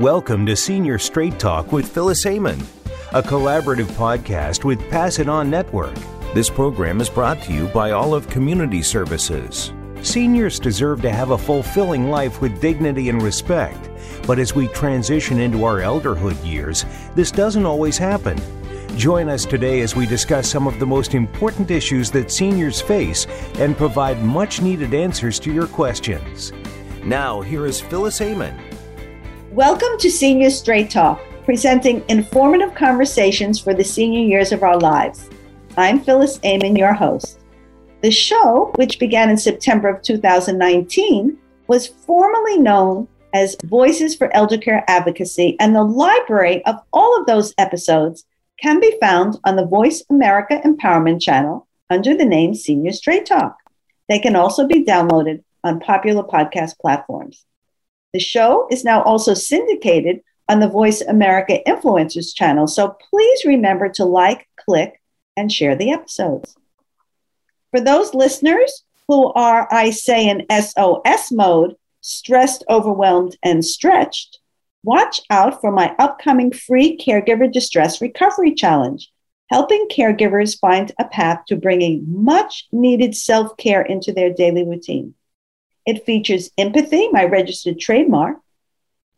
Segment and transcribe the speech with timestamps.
[0.00, 2.60] Welcome to Senior Straight Talk with Phyllis Amon,
[3.14, 5.94] a collaborative podcast with Pass It On Network.
[6.34, 9.72] This program is brought to you by Olive Community Services.
[10.02, 13.88] Seniors deserve to have a fulfilling life with dignity and respect,
[14.26, 16.84] but as we transition into our elderhood years,
[17.14, 18.38] this doesn't always happen.
[18.98, 23.26] Join us today as we discuss some of the most important issues that seniors face
[23.54, 26.52] and provide much needed answers to your questions.
[27.02, 28.75] Now, here is Phyllis Amon.
[29.56, 35.30] Welcome to Senior Straight Talk, presenting informative conversations for the senior years of our lives.
[35.78, 37.40] I'm Phyllis Amon, your host.
[38.02, 41.38] The show, which began in September of 2019,
[41.68, 47.26] was formerly known as Voices for Elder Care Advocacy, and the library of all of
[47.26, 48.26] those episodes
[48.60, 53.56] can be found on the Voice America Empowerment channel under the name Senior Straight Talk.
[54.10, 57.46] They can also be downloaded on popular podcast platforms.
[58.16, 63.90] The show is now also syndicated on the Voice America Influencers channel, so please remember
[63.90, 65.02] to like, click,
[65.36, 66.56] and share the episodes.
[67.72, 74.38] For those listeners who are, I say, in SOS mode, stressed, overwhelmed, and stretched,
[74.82, 79.12] watch out for my upcoming free Caregiver Distress Recovery Challenge,
[79.50, 85.12] helping caregivers find a path to bringing much needed self care into their daily routine.
[85.86, 88.38] It features empathy, my registered trademark,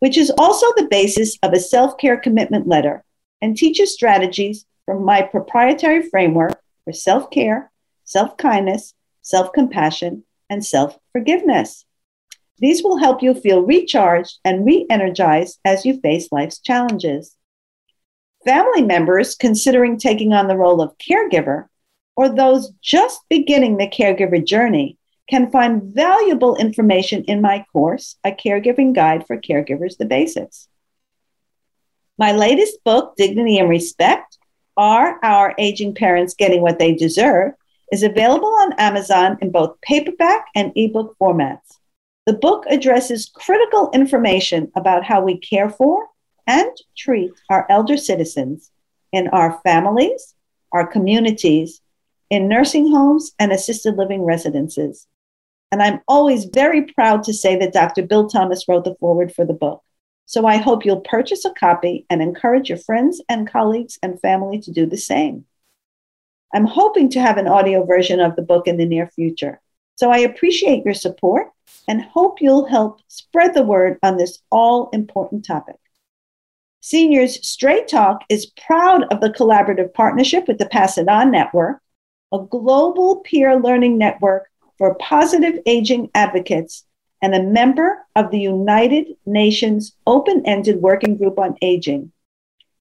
[0.00, 3.04] which is also the basis of a self care commitment letter,
[3.40, 7.70] and teaches strategies from my proprietary framework for self care,
[8.04, 11.86] self kindness, self compassion, and self forgiveness.
[12.58, 17.34] These will help you feel recharged and re energized as you face life's challenges.
[18.44, 21.66] Family members considering taking on the role of caregiver
[22.14, 24.97] or those just beginning the caregiver journey
[25.28, 30.68] can find valuable information in my course, A Caregiving Guide for Caregivers The Basics.
[32.18, 34.38] My latest book, Dignity and Respect,
[34.76, 37.52] are Our Aging Parents Getting What They Deserve
[37.92, 41.78] is available on Amazon in both paperback and ebook formats.
[42.26, 46.06] The book addresses critical information about how we care for
[46.46, 48.70] and treat our elder citizens
[49.12, 50.34] in our families,
[50.72, 51.80] our communities,
[52.30, 55.06] in nursing homes and assisted living residences.
[55.70, 58.02] And I'm always very proud to say that Dr.
[58.02, 59.82] Bill Thomas wrote the foreword for the book.
[60.26, 64.58] So I hope you'll purchase a copy and encourage your friends and colleagues and family
[64.60, 65.46] to do the same.
[66.54, 69.60] I'm hoping to have an audio version of the book in the near future.
[69.96, 71.48] So I appreciate your support
[71.88, 75.76] and hope you'll help spread the word on this all important topic.
[76.80, 81.82] Seniors Straight Talk is proud of the collaborative partnership with the Pass It On Network,
[82.32, 86.84] a global peer learning network for positive aging advocates
[87.20, 92.12] and a member of the United Nations Open Ended Working Group on Aging.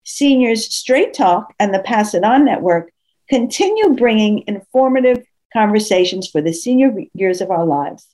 [0.04, 2.92] Seniors Straight Talk and the Pass It On Network
[3.28, 8.08] continue bringing informative conversations for the senior years of our lives.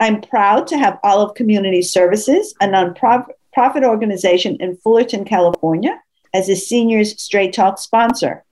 [0.00, 6.00] I'm proud to have Olive Community Services, a nonprofit organization in Fullerton, California,
[6.34, 8.44] as a Seniors Straight Talk sponsor.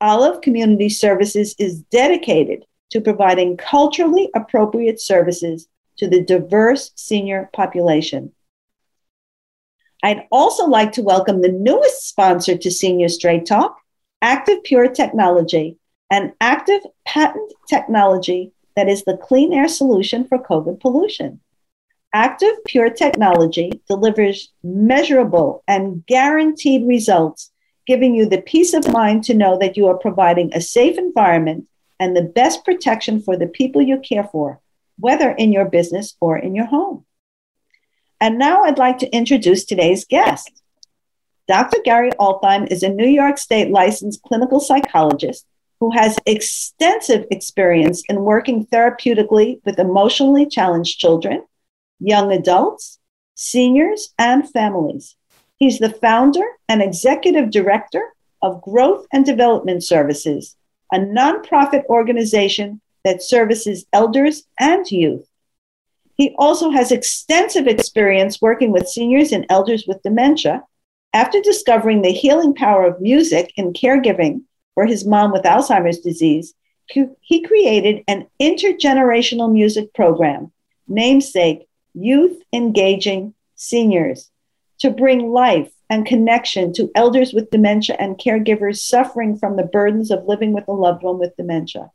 [0.00, 5.68] Olive Community Services is dedicated to providing culturally appropriate services
[5.98, 8.32] to the diverse senior population.
[10.02, 13.76] I'd also like to welcome the newest sponsor to Senior Straight Talk,
[14.22, 15.76] Active Pure Technology,
[16.10, 21.40] an active patent technology that is the clean air solution for COVID pollution.
[22.14, 27.50] Active Pure Technology delivers measurable and guaranteed results,
[27.86, 31.66] giving you the peace of mind to know that you are providing a safe environment
[32.00, 34.60] and the best protection for the people you care for,
[34.98, 37.04] whether in your business or in your home.
[38.20, 40.62] And now I'd like to introduce today's guest.
[41.46, 41.78] Dr.
[41.84, 45.46] Gary Altheim is a New York State licensed clinical psychologist
[45.80, 51.44] who has extensive experience in working therapeutically with emotionally challenged children,
[52.00, 52.98] young adults,
[53.34, 55.16] seniors, and families.
[55.56, 58.12] He's the founder and executive director
[58.42, 60.56] of Growth and Development Services,
[60.92, 65.26] a nonprofit organization that services elders and youth.
[66.16, 70.64] He also has extensive experience working with seniors and elders with dementia.
[71.14, 74.42] After discovering the healing power of music in caregiving
[74.74, 76.54] for his mom with Alzheimer's disease,
[76.86, 80.52] he created an intergenerational music program,
[80.88, 84.30] namesake Youth Engaging Seniors,
[84.78, 90.10] to bring life and connection to elders with dementia and caregivers suffering from the burdens
[90.10, 91.90] of living with a loved one with dementia.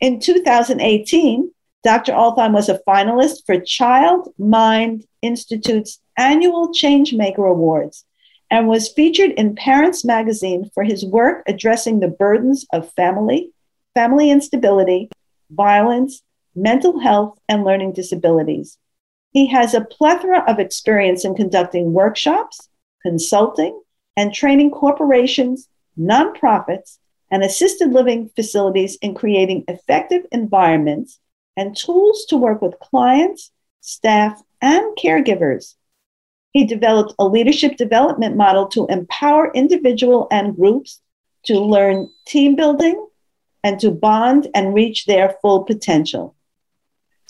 [0.00, 1.50] In 2018,
[1.82, 2.12] Dr.
[2.12, 8.04] Altheim was a finalist for Child Mind Institute's annual Changemaker Awards
[8.50, 13.50] and was featured in Parents Magazine for his work addressing the burdens of family,
[13.94, 15.08] family instability,
[15.50, 16.22] violence,
[16.54, 18.76] mental health, and learning disabilities.
[19.32, 22.68] He has a plethora of experience in conducting workshops,
[23.02, 23.80] consulting,
[24.16, 25.68] and training corporations,
[25.98, 26.98] nonprofits,
[27.30, 31.20] and assisted living facilities in creating effective environments
[31.56, 35.74] and tools to work with clients, staff, and caregivers.
[36.52, 41.00] He developed a leadership development model to empower individual and groups
[41.44, 43.06] to learn team building
[43.62, 46.34] and to bond and reach their full potential.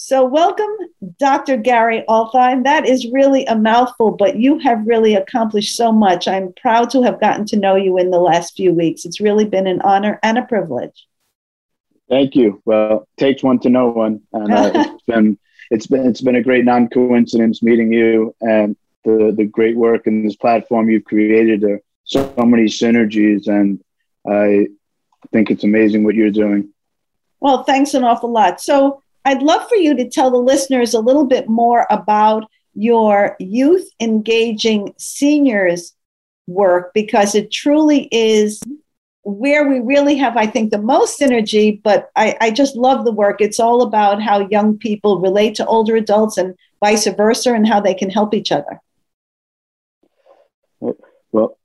[0.02, 0.70] So, welcome,
[1.18, 1.58] Dr.
[1.58, 2.64] Gary Altheim.
[2.64, 6.26] That is really a mouthful, but you have really accomplished so much.
[6.26, 9.04] I'm proud to have gotten to know you in the last few weeks.
[9.04, 11.06] It's really been an honor and a privilege.
[12.08, 12.62] Thank you.
[12.64, 15.38] Well, takes one to know one, and uh, it's been
[15.70, 20.06] it's been it's been a great non coincidence meeting you and the the great work
[20.06, 21.62] and this platform you've created.
[21.62, 23.84] Are so many synergies, and
[24.26, 24.68] I
[25.30, 26.70] think it's amazing what you're doing.
[27.38, 28.62] Well, thanks an awful lot.
[28.62, 33.36] So I'd love for you to tell the listeners a little bit more about your
[33.38, 35.94] youth engaging seniors
[36.46, 38.60] work because it truly is
[39.22, 41.80] where we really have, I think, the most synergy.
[41.82, 43.40] But I, I, just love the work.
[43.40, 47.80] It's all about how young people relate to older adults and vice versa and how
[47.80, 48.80] they can help each other.
[50.80, 51.58] Well,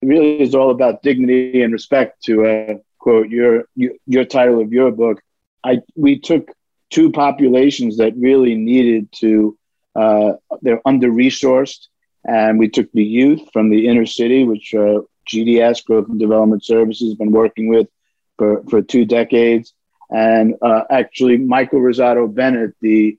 [0.00, 4.60] it really is all about dignity and respect to uh, quote your, your, your title
[4.60, 5.20] of your book.
[5.64, 6.50] I, we took
[6.90, 9.56] two populations that really needed to,
[9.94, 11.86] uh, they're under resourced.
[12.24, 16.64] And we took the youth from the inner city, which uh, GDS, Growth and Development
[16.64, 17.88] Services, has been working with
[18.36, 19.72] for, for two decades.
[20.10, 23.18] And uh, actually, Michael Rossato-Bennett, the,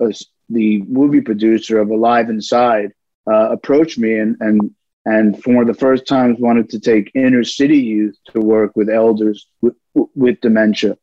[0.00, 0.12] uh,
[0.48, 2.92] the movie producer of Alive Inside,
[3.30, 4.74] uh, approached me and, and,
[5.04, 9.48] and for the first time wanted to take inner city youth to work with elders
[9.60, 9.74] with,
[10.14, 10.96] with dementia.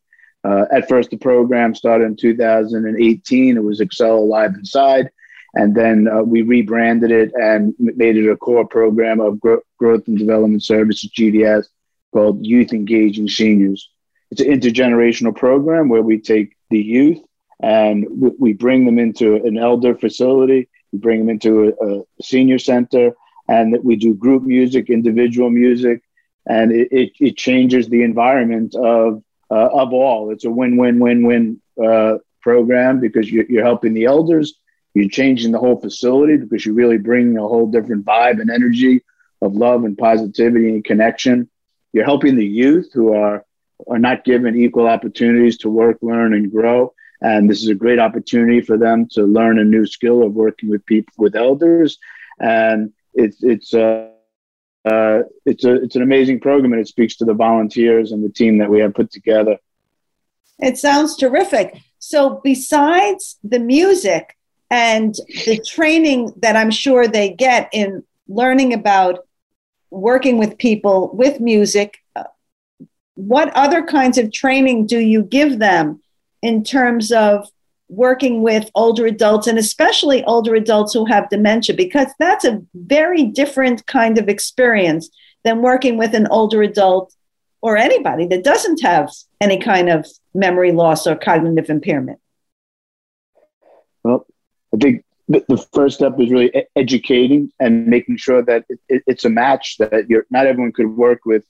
[0.45, 3.57] Uh, at first, the program started in 2018.
[3.57, 5.09] It was Excel Alive Inside.
[5.55, 10.07] And then uh, we rebranded it and made it a core program of gro- growth
[10.07, 11.65] and development services, GDS,
[12.13, 13.89] called Youth Engaging Seniors.
[14.31, 17.19] It's an intergenerational program where we take the youth
[17.61, 22.03] and we, we bring them into an elder facility, we bring them into a, a
[22.21, 23.13] senior center,
[23.47, 26.01] and we do group music, individual music,
[26.47, 30.31] and it, it, it changes the environment of uh, of all.
[30.31, 34.59] It's a win-win-win-win uh, program because you're, you're, helping the elders,
[34.93, 39.03] you're changing the whole facility because you're really bringing a whole different vibe and energy
[39.41, 41.49] of love and positivity and connection.
[41.93, 43.45] You're helping the youth who are
[43.87, 46.93] are not given equal opportunities to work, learn, and grow.
[47.21, 50.69] And this is a great opportunity for them to learn a new skill of working
[50.69, 51.97] with people with elders.
[52.39, 54.09] And it's it's uh,
[54.85, 58.29] uh, it's a it's an amazing program, and it speaks to the volunteers and the
[58.29, 59.57] team that we have put together.
[60.59, 61.77] It sounds terrific.
[61.99, 64.37] So, besides the music
[64.69, 65.15] and
[65.45, 69.27] the training that I'm sure they get in learning about
[69.89, 72.23] working with people with music, uh,
[73.15, 76.01] what other kinds of training do you give them
[76.43, 77.49] in terms of
[77.87, 83.23] working with older adults and especially older adults who have dementia because that's a very
[83.23, 85.09] different kind of experience
[85.43, 87.13] than working with an older adult
[87.61, 89.11] or anybody that doesn't have
[89.41, 92.19] any kind of memory loss or cognitive impairment.
[94.03, 94.25] Well,
[94.73, 99.77] I think the first step is really educating and making sure that it's a match
[99.79, 101.43] that you're not everyone could work with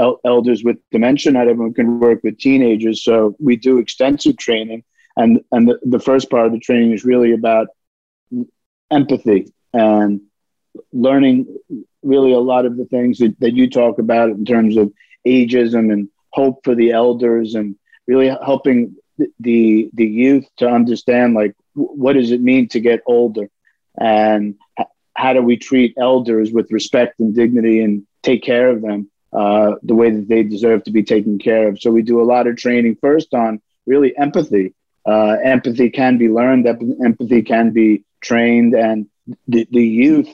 [0.00, 4.84] uh, elders with dementia not everyone can work with teenagers so we do extensive training
[5.20, 7.68] and and the, the first part of the training is really about
[8.90, 10.20] empathy and
[10.92, 11.46] learning
[12.02, 14.92] really a lot of the things that, that you talk about in terms of
[15.26, 18.96] ageism and hope for the elders and really helping
[19.38, 23.48] the the youth to understand like what does it mean to get older?
[23.98, 24.56] And
[25.14, 29.74] how do we treat elders with respect and dignity and take care of them uh,
[29.82, 31.80] the way that they deserve to be taken care of?
[31.80, 34.74] So we do a lot of training first on really empathy
[35.06, 39.06] uh, empathy can be learned, empathy can be trained, and
[39.48, 40.28] the, the youth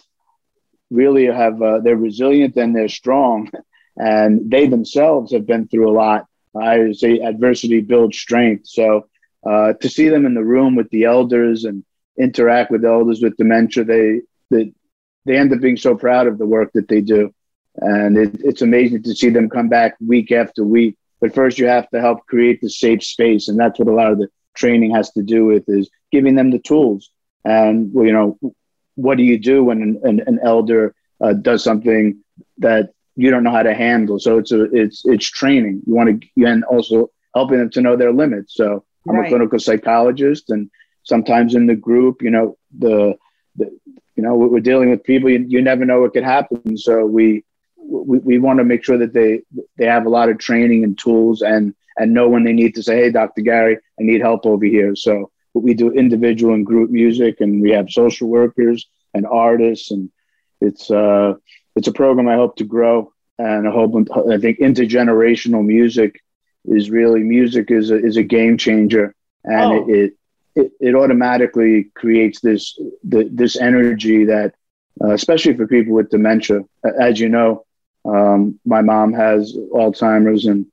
[0.91, 3.51] really have uh, they're resilient and they're strong,
[3.97, 6.27] and they themselves have been through a lot.
[6.57, 8.67] I say adversity builds strength.
[8.67, 9.09] So
[9.47, 11.85] uh, to see them in the room with the elders and
[12.19, 14.73] interact with elders with dementia, they they,
[15.25, 17.33] they end up being so proud of the work that they do,
[17.77, 20.97] and it, it's amazing to see them come back week after week.
[21.21, 24.13] But first, you have to help create the safe space, and that's what a lot
[24.13, 27.11] of the training has to do with is giving them the tools.
[27.45, 28.39] And you know,
[28.97, 32.23] what do you do when an, an, an elder uh, does something
[32.59, 34.19] that you don't know how to handle?
[34.19, 35.83] So it's a it's it's training.
[35.87, 38.55] You want to and also helping them to know their limits.
[38.55, 39.27] So I'm right.
[39.27, 40.71] a clinical psychologist, and
[41.05, 43.17] sometimes in the group, you know, the,
[43.57, 43.71] the
[44.17, 45.31] you know we're dealing with people.
[45.31, 46.77] You, you never know what could happen.
[46.77, 47.45] So we
[47.77, 49.43] we, we want to make sure that they
[49.77, 52.83] they have a lot of training and tools and and know when they need to
[52.83, 53.43] say, hey, Dr.
[53.43, 54.95] Gary, I need help over here.
[54.95, 60.11] So we do individual and group music, and we have social workers and artists, and
[60.61, 61.35] it's uh,
[61.75, 63.95] it's a program I hope to grow, and I hope
[64.31, 66.21] I think intergenerational music
[66.67, 69.87] is really music is a, is a game changer, and oh.
[69.89, 70.13] it,
[70.55, 74.55] it it automatically creates this the, this energy that,
[75.03, 76.61] uh, especially for people with dementia,
[76.99, 77.65] as you know,
[78.05, 80.67] um, my mom has Alzheimer's, and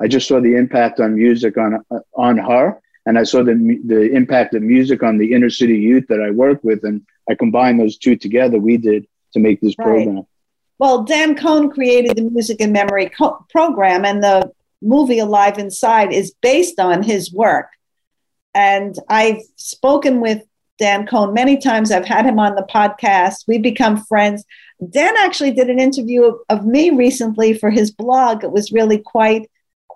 [0.00, 1.84] I just saw the impact on music on
[2.14, 6.06] on her and I saw the the impact of music on the inner city youth
[6.08, 8.58] that I work with, and I combined those two together.
[8.58, 9.86] We did to make this right.
[9.86, 10.26] program.
[10.78, 16.12] Well, Dan Cohen created the Music and Memory co- program, and the movie Alive Inside
[16.12, 17.68] is based on his work.
[18.54, 20.42] And I've spoken with
[20.78, 21.90] Dan Cohen many times.
[21.90, 23.44] I've had him on the podcast.
[23.46, 24.44] We've become friends.
[24.90, 28.42] Dan actually did an interview of, of me recently for his blog.
[28.42, 29.48] It was really quite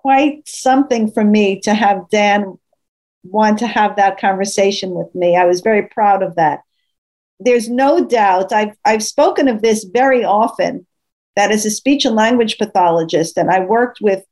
[0.07, 2.57] quite something for me to have Dan
[3.23, 5.35] want to have that conversation with me.
[5.35, 6.61] I was very proud of that.
[7.41, 10.87] There's no doubt, I've, I've spoken of this very often,
[11.35, 14.23] that as a speech and language pathologist, and I worked with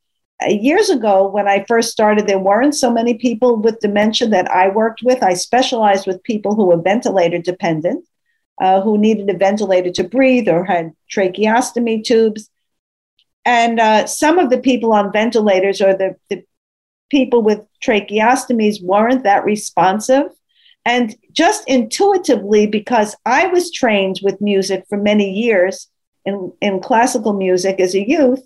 [0.42, 4.50] uh, years ago when I first started, there weren't so many people with dementia that
[4.50, 5.22] I worked with.
[5.22, 8.02] I specialized with people who were ventilator dependent,
[8.62, 12.48] uh, who needed a ventilator to breathe or had tracheostomy tubes.
[13.46, 16.44] And uh, some of the people on ventilators or the, the
[17.10, 20.24] people with tracheostomies weren't that responsive.
[20.84, 25.88] And just intuitively, because I was trained with music for many years
[26.24, 28.44] in, in classical music as a youth,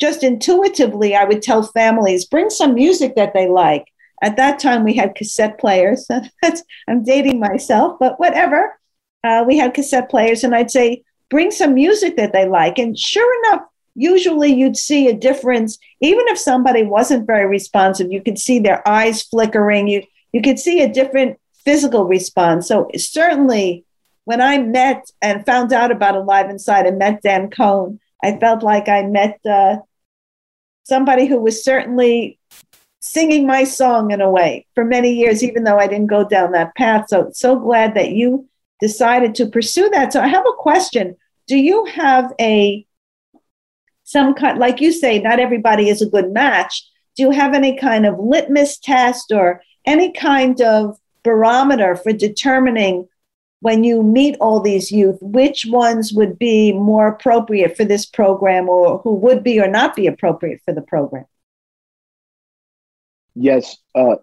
[0.00, 3.86] just intuitively, I would tell families bring some music that they like.
[4.20, 6.08] At that time, we had cassette players.
[6.88, 8.78] I'm dating myself, but whatever.
[9.22, 12.78] Uh, we had cassette players, and I'd say, bring some music that they like.
[12.78, 13.62] And sure enough,
[13.94, 18.86] usually you'd see a difference even if somebody wasn't very responsive you could see their
[18.88, 22.68] eyes flickering you you could see a different physical response.
[22.68, 23.84] So certainly
[24.24, 28.62] when i met and found out about alive inside and met dan cohen i felt
[28.62, 29.76] like i met uh,
[30.84, 32.38] somebody who was certainly
[33.00, 36.52] singing my song in a way for many years even though i didn't go down
[36.52, 37.06] that path.
[37.08, 38.48] So so glad that you
[38.80, 40.12] decided to pursue that.
[40.12, 41.16] So i have a question.
[41.46, 42.86] Do you have a
[44.04, 46.88] some kind, like you say, not everybody is a good match.
[47.16, 53.08] Do you have any kind of litmus test or any kind of barometer for determining
[53.60, 58.68] when you meet all these youth, which ones would be more appropriate for this program
[58.68, 61.24] or who would be or not be appropriate for the program?
[63.34, 64.16] Yes, uh,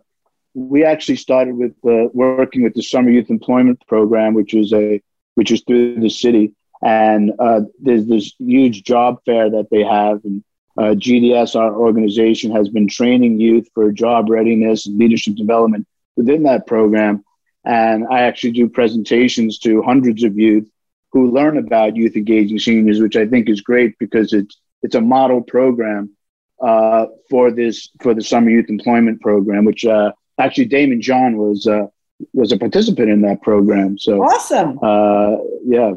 [0.53, 5.01] we actually started with uh, working with the Summer Youth Employment Program, which is a
[5.35, 10.23] which is through the city, and uh, there's this huge job fair that they have.
[10.23, 10.43] And
[10.77, 16.43] uh, GDS, our organization, has been training youth for job readiness and leadership development within
[16.43, 17.23] that program.
[17.63, 20.67] And I actually do presentations to hundreds of youth
[21.11, 25.01] who learn about youth engaging seniors, which I think is great because it's it's a
[25.01, 26.15] model program
[26.61, 31.67] uh, for this for the summer youth employment program, which uh, actually Daymond John was
[31.67, 31.87] uh,
[32.33, 33.97] was a participant in that program.
[33.97, 34.79] So awesome!
[34.81, 35.93] Uh, yeah,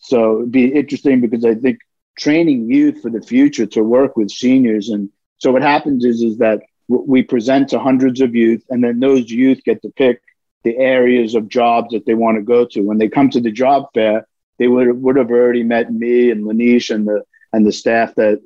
[0.00, 1.78] so it'd be interesting because I think
[2.18, 4.88] training youth for the future to work with seniors.
[4.88, 8.98] And so what happens is, is that we present to hundreds of youth and then
[8.98, 10.22] those youth get to pick
[10.64, 12.80] the areas of jobs that they want to go to.
[12.80, 14.26] When they come to the job fair,
[14.58, 18.40] they would, would have already met me and Lanish and the, and the staff that,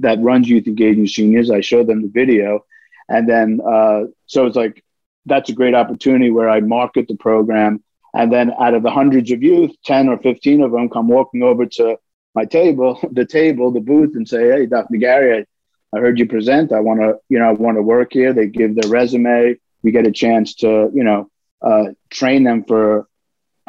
[0.00, 1.50] that runs Youth Engaging Seniors.
[1.50, 2.64] I showed them the video.
[3.08, 4.82] And then, uh, so it's like,
[5.26, 7.82] that's a great opportunity where I market the program
[8.14, 11.42] and then out of the hundreds of youth, 10 or 15 of them come walking
[11.42, 11.98] over to
[12.34, 14.96] my table, the table, the booth, and say, Hey, Dr.
[14.96, 15.46] Gary,
[15.94, 16.72] I, heard you present.
[16.72, 18.32] I want to, you know, I want to work here.
[18.32, 19.56] They give their resume.
[19.82, 21.30] We get a chance to, you know,
[21.62, 23.08] uh, train them for,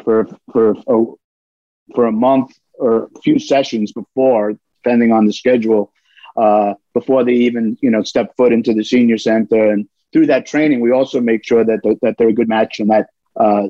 [0.04, 1.04] for, for, a,
[1.94, 5.92] for a month or a few sessions before, depending on the schedule,
[6.36, 9.70] uh, before they even, you know, step foot into the senior center.
[9.70, 12.90] And through that training, we also make sure that, that they're a good match and
[12.90, 13.68] that uh,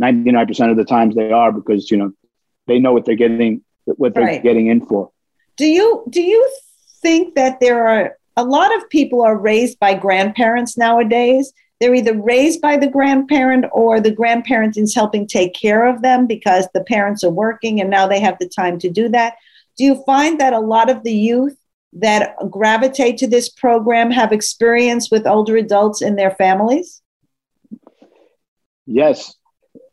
[0.00, 2.12] 99% of the times they are because you know
[2.66, 4.42] they know what they're getting what they're right.
[4.42, 5.10] getting in for
[5.56, 6.50] do you do you
[7.02, 12.16] think that there are a lot of people are raised by grandparents nowadays they're either
[12.16, 16.84] raised by the grandparent or the grandparent is helping take care of them because the
[16.84, 19.34] parents are working and now they have the time to do that.
[19.76, 21.58] Do you find that a lot of the youth
[21.94, 27.02] that gravitate to this program have experience with older adults in their families?
[28.86, 29.34] Yes,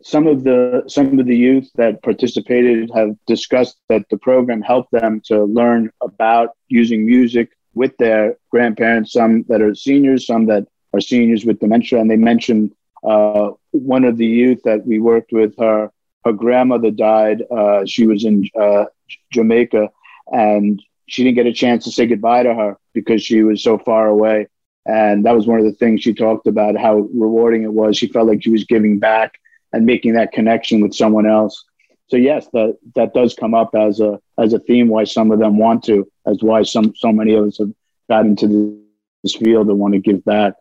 [0.02, 4.92] some of the some of the youth that participated have discussed that the program helped
[4.92, 9.14] them to learn about using music with their grandparents.
[9.14, 14.06] Some that are seniors, some that are seniors with dementia, and they mentioned uh, one
[14.06, 15.54] of the youth that we worked with.
[15.58, 15.92] Her
[16.26, 17.44] her grandmother died.
[17.50, 18.86] Uh, she was in uh,
[19.32, 19.90] Jamaica,
[20.32, 23.78] and she didn't get a chance to say goodbye to her because she was so
[23.78, 24.48] far away.
[24.86, 27.98] And that was one of the things she talked about how rewarding it was.
[27.98, 29.40] She felt like she was giving back
[29.74, 31.64] and making that connection with someone else.
[32.08, 35.40] So yes, that that does come up as a as a theme why some of
[35.40, 37.72] them want to, as why some so many of us have
[38.10, 38.82] got into
[39.24, 40.54] this field and want to give back.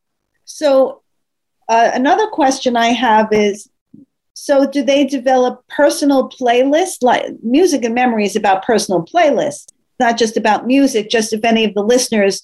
[0.45, 1.03] So
[1.69, 3.69] uh, another question I have is
[4.35, 9.67] so do they develop personal playlists like music and memories about personal playlists
[9.99, 12.43] not just about music just if any of the listeners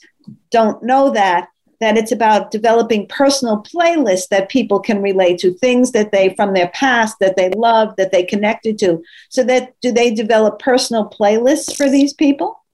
[0.51, 1.49] don't know that
[1.85, 6.55] that it's about developing personal playlists that people can relate to things that they from
[6.55, 9.03] their past that they love that they connected to.
[9.29, 12.65] So that do they develop personal playlists for these people?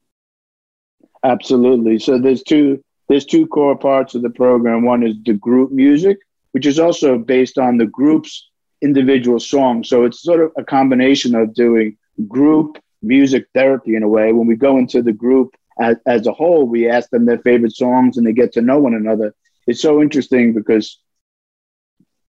[1.24, 1.98] Absolutely.
[1.98, 4.84] So there's two there's two core parts of the program.
[4.84, 6.18] One is the group music
[6.52, 8.48] which is also based on the group's
[8.82, 9.84] individual song.
[9.84, 11.96] So it's sort of a combination of doing
[12.28, 14.32] group music therapy in a way.
[14.32, 17.74] When we go into the group as, as a whole, we ask them their favorite
[17.74, 19.34] songs and they get to know one another.
[19.66, 20.98] It's so interesting because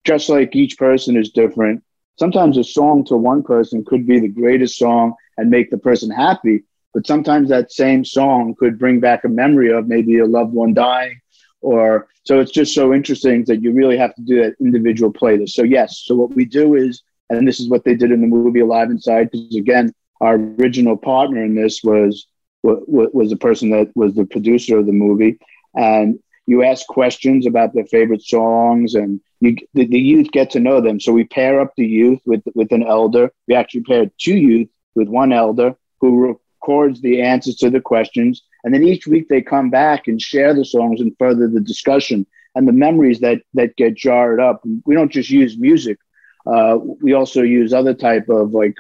[0.04, 1.84] just like each person is different,
[2.18, 6.10] sometimes a song to one person could be the greatest song and make the person
[6.10, 6.64] happy.
[6.94, 10.74] But sometimes that same song could bring back a memory of maybe a loved one
[10.74, 11.22] dying
[11.62, 15.50] or so it's just so interesting that you really have to do that individual playlist.
[15.50, 18.28] So yes, so what we do is, and this is what they did in the
[18.28, 22.28] movie Alive Inside, because again, our original partner in this was
[22.64, 25.40] was the person that was the producer of the movie,
[25.76, 30.60] and you ask questions about their favorite songs, and you, the, the youth get to
[30.60, 31.00] know them.
[31.00, 33.32] So we pair up the youth with with an elder.
[33.48, 38.44] We actually paired two youth with one elder who records the answers to the questions,
[38.64, 42.26] and then each week they come back and share the songs and further the discussion
[42.56, 44.62] and the memories that that get jarred up.
[44.86, 45.98] We don't just use music;
[46.46, 48.76] uh, we also use other type of like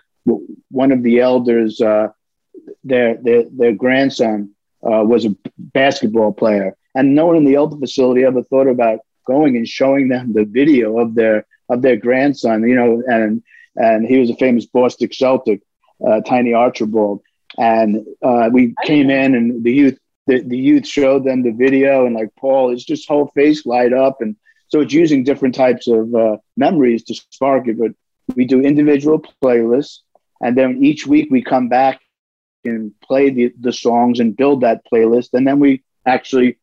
[0.69, 1.81] one of the elders.
[1.81, 2.09] Uh,
[2.83, 4.51] their their their grandson
[4.83, 8.99] uh, was a basketball player, and no one in the elder facility ever thought about
[9.25, 12.67] going and showing them the video of their of their grandson.
[12.67, 13.43] You know, and
[13.75, 15.61] and he was a famous Boston Celtic,
[16.05, 17.21] uh, Tiny Archibald,
[17.57, 22.05] and uh, we came in and the youth the, the youth showed them the video
[22.05, 24.35] and like Paul, his just whole face light up and
[24.71, 27.77] so it's using different types of uh, memories to spark it.
[27.77, 27.91] But
[28.35, 29.99] we do individual playlists,
[30.39, 31.99] and then each week we come back
[32.65, 35.29] and play the, the songs and build that playlist.
[35.33, 36.57] And then we actually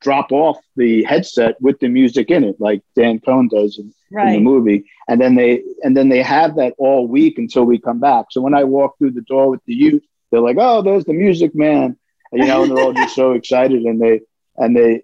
[0.00, 4.28] drop off the headset with the music in it, like Dan Cohen does in, right.
[4.28, 4.90] in, the movie.
[5.08, 8.26] And then they and then they have that all week until we come back.
[8.30, 11.12] So when I walk through the door with the youth, they're like, "Oh, there's the
[11.12, 11.96] music man,"
[12.32, 13.82] and, you know, and they're all just so excited.
[13.82, 14.20] And they
[14.56, 15.02] and they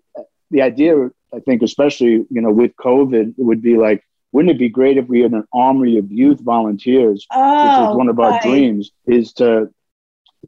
[0.50, 4.04] the idea, I think, especially you know, with COVID, would be like.
[4.32, 7.88] Wouldn't it be great if we had an army of youth volunteers, oh, which is
[7.88, 8.42] oh, one of our right.
[8.42, 9.74] dreams, is to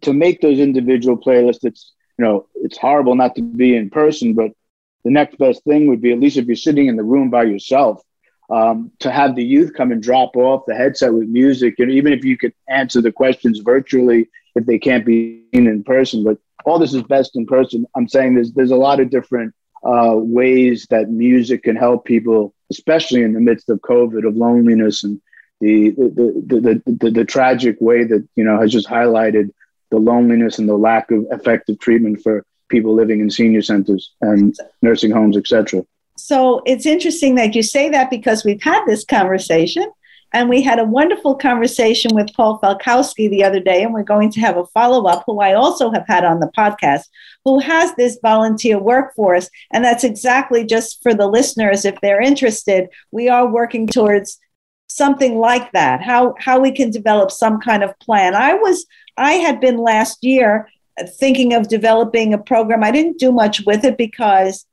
[0.02, 4.34] to make those individual playlists, it's you know it's horrible not to be in person,
[4.34, 4.52] but
[5.04, 7.42] the next best thing would be at least if you're sitting in the room by
[7.44, 8.02] yourself,
[8.50, 12.12] um, to have the youth come and drop off the headset with music, and even
[12.12, 16.78] if you could answer the questions virtually if they can't be in person, but all
[16.78, 17.86] this is best in person.
[17.96, 22.54] I'm saying there's there's a lot of different uh, ways that music can help people,
[22.70, 25.20] especially in the midst of COVID, of loneliness and
[25.60, 29.50] the the, the the, the, the tragic way that you know has just highlighted
[29.92, 34.56] the loneliness and the lack of effective treatment for people living in senior centers and
[34.80, 35.84] nursing homes, etc.
[36.16, 39.84] So it's interesting that you say that because we've had this conversation
[40.32, 44.30] and we had a wonderful conversation with Paul Falkowski the other day, and we're going
[44.30, 47.02] to have a follow up, who I also have had on the podcast,
[47.44, 49.50] who has this volunteer workforce.
[49.72, 54.38] And that's exactly just for the listeners, if they're interested, we are working towards
[54.96, 58.84] something like that how how we can develop some kind of plan i was
[59.16, 60.68] i had been last year
[61.18, 64.66] thinking of developing a program i didn't do much with it because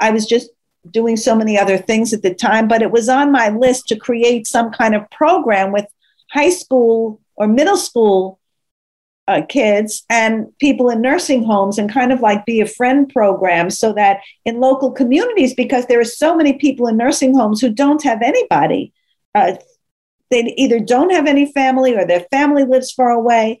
[0.00, 0.50] i was just
[0.90, 3.96] doing so many other things at the time but it was on my list to
[3.96, 5.86] create some kind of program with
[6.30, 8.38] high school or middle school
[9.28, 13.70] uh, kids and people in nursing homes and kind of like be a friend program
[13.70, 17.70] so that in local communities, because there are so many people in nursing homes who
[17.70, 18.92] don't have anybody,
[19.34, 19.54] uh,
[20.30, 23.60] they either don't have any family or their family lives far away.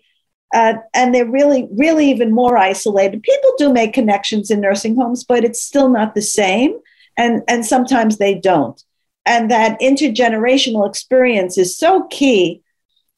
[0.54, 3.22] Uh, and they're really, really even more isolated.
[3.22, 6.78] People do make connections in nursing homes, but it's still not the same.
[7.16, 8.82] And, and sometimes they don't.
[9.24, 12.62] And that intergenerational experience is so key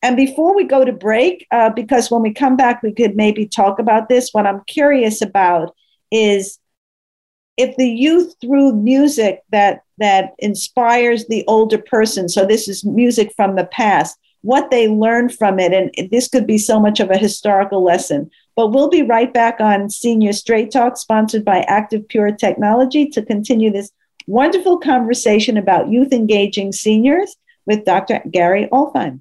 [0.02, 3.46] and before we go to break, uh, because when we come back, we could maybe
[3.46, 4.30] talk about this.
[4.32, 5.74] What I'm curious about
[6.12, 6.58] is
[7.56, 12.28] if the youth through music that that inspires the older person.
[12.28, 14.16] So this is music from the past.
[14.42, 18.30] What they learn from it, and this could be so much of a historical lesson.
[18.54, 23.22] But we'll be right back on Senior Straight Talk, sponsored by Active Pure Technology, to
[23.22, 23.90] continue this
[24.26, 28.22] wonderful conversation about youth engaging seniors with Dr.
[28.30, 29.20] Gary Altheim.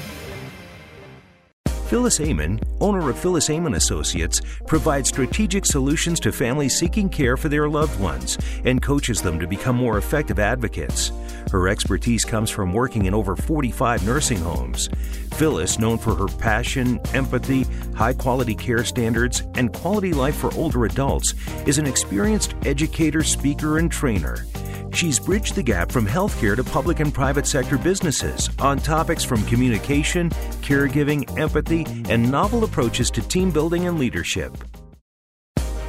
[1.91, 7.49] Phyllis Amon, owner of Phyllis Amon Associates, provides strategic solutions to families seeking care for
[7.49, 11.11] their loved ones and coaches them to become more effective advocates.
[11.51, 14.87] Her expertise comes from working in over 45 nursing homes.
[15.33, 20.85] Phyllis, known for her passion, empathy, high quality care standards, and quality life for older
[20.85, 21.33] adults,
[21.67, 24.45] is an experienced educator, speaker, and trainer.
[24.93, 29.43] She's bridged the gap from healthcare to public and private sector businesses on topics from
[29.45, 30.29] communication,
[30.61, 34.55] caregiving, empathy, and novel approaches to team building and leadership.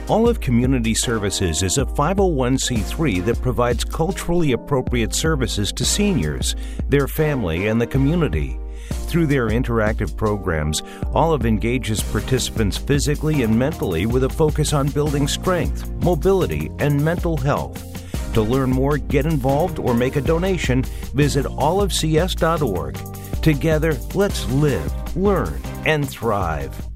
[0.09, 6.57] Olive Community Services is a 501c3 that provides culturally appropriate services to seniors,
[6.89, 8.59] their family, and the community.
[9.07, 10.83] Through their interactive programs,
[11.15, 17.37] Olive engages participants physically and mentally with a focus on building strength, mobility, and mental
[17.37, 17.92] health.
[18.35, 20.83] To learn more, get involved, or make a donation,
[21.15, 22.99] visit olivecs.org.
[23.43, 26.89] Together, let's live, learn, and thrive.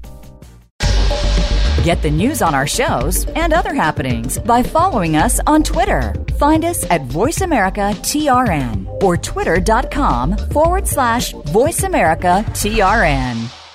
[1.83, 6.13] Get the news on our shows and other happenings by following us on Twitter.
[6.37, 13.66] Find us at VoiceAmericaTRN or twitter.com forward slash VoiceAmericaTRN.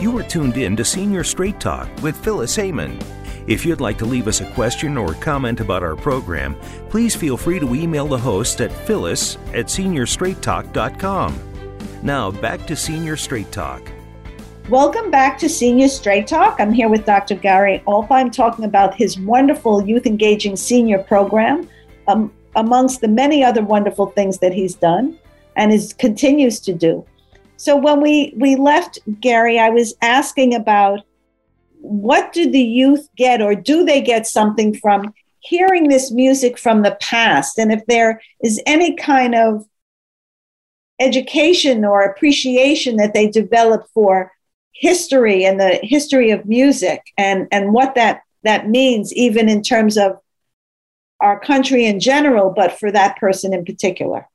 [0.00, 2.98] You are tuned in to Senior Straight Talk with Phyllis Amon.
[3.46, 6.56] If you'd like to leave us a question or comment about our program,
[6.88, 11.38] please feel free to email the host at phyllis at seniorstraighttalk.com.
[12.02, 13.92] Now, back to Senior Straight Talk.
[14.70, 16.60] Welcome back to Senior Straight Talk.
[16.60, 17.34] I'm here with Dr.
[17.34, 21.68] Gary Altheim talking about his wonderful Youth Engaging Senior program,
[22.08, 25.18] um, amongst the many other wonderful things that he's done
[25.56, 27.04] and is continues to do.
[27.60, 31.00] So when we we left Gary, I was asking about
[31.82, 36.80] what do the youth get or do they get something from hearing this music from
[36.80, 37.58] the past?
[37.58, 39.66] And if there is any kind of
[41.00, 44.32] education or appreciation that they develop for
[44.72, 49.98] history and the history of music and and what that that means even in terms
[49.98, 50.18] of
[51.20, 54.26] our country in general but for that person in particular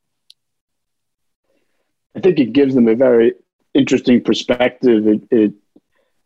[2.16, 3.34] I think it gives them a very
[3.74, 5.08] interesting perspective.
[5.08, 5.54] It, it,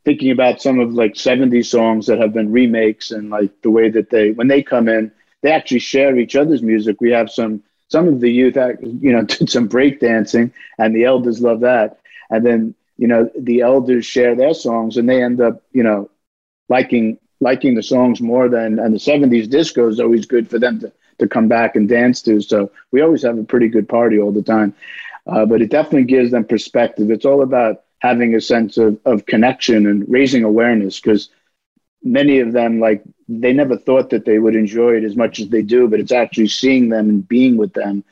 [0.06, 3.90] thinking about some of like 70 songs that have been remakes and like the way
[3.90, 7.00] that they when they come in they actually share each other's music.
[7.00, 10.96] We have some some of the youth act, you know did some break dancing and
[10.96, 12.00] the elders love that.
[12.30, 16.10] And then you know the elders share their songs and they end up you know
[16.70, 20.80] liking liking the songs more than and the 70s disco is always good for them
[20.82, 22.42] to to come back and dance to.
[22.42, 24.74] So we always have a pretty good party all the time
[25.28, 27.12] uh, but it definitely gives them perspective.
[27.12, 31.30] It's all about having a sense of, of connection and raising awareness because
[32.02, 35.50] many of them, like, they never thought that they would enjoy it as much as
[35.50, 38.04] they do, but it's actually seeing them and being with them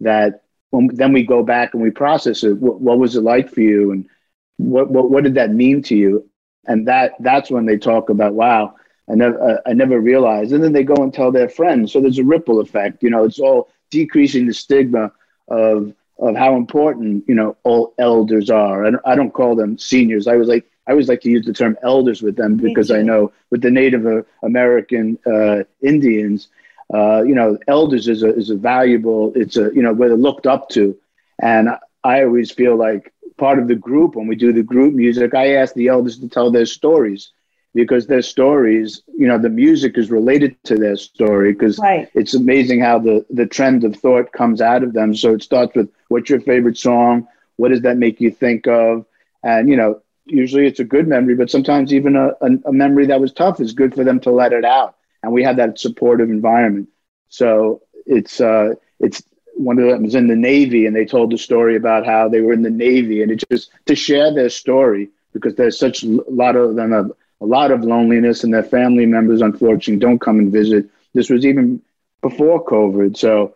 [0.00, 2.58] that when, then we go back and we process it.
[2.58, 3.92] What, what was it like for you?
[3.92, 4.08] And
[4.56, 6.28] what, what, what did that mean to you?
[6.66, 8.74] And that, that's when they talk about, wow,
[9.10, 10.52] I never, uh, I never realized.
[10.52, 11.92] And then they go and tell their friends.
[11.92, 13.02] So there's a ripple effect.
[13.02, 15.12] You know, it's all decreasing the stigma
[15.48, 18.86] of of how important you know all elders are.
[18.86, 20.26] I don't, I don't call them seniors.
[20.26, 23.02] I was like I always like to use the term elders with them because I
[23.02, 26.48] know with the Native American uh, Indians,
[26.92, 29.32] uh, you know, elders is a is a valuable.
[29.34, 30.96] It's a you know where they're looked up to,
[31.40, 31.70] and
[32.04, 35.54] I always feel like part of the group when we do the group music, I
[35.54, 37.32] ask the elders to tell their stories
[37.74, 42.08] because their stories, you know, the music is related to their story because right.
[42.14, 45.14] it's amazing how the the trend of thought comes out of them.
[45.14, 47.26] So it starts with what's your favorite song?
[47.56, 49.04] What does that make you think of?
[49.42, 53.06] And you know, usually it's a good memory, but sometimes even a, a, a memory
[53.06, 54.96] that was tough is good for them to let it out.
[55.22, 56.88] And we have that supportive environment.
[57.28, 59.22] So it's uh, it's
[59.56, 62.40] one of them was in the Navy, and they told the story about how they
[62.40, 66.08] were in the Navy, and it just to share their story because there's such a
[66.30, 67.10] lot of them have
[67.40, 70.88] a lot of loneliness, and their family members unfortunately don't come and visit.
[71.14, 71.80] This was even
[72.22, 73.54] before COVID, so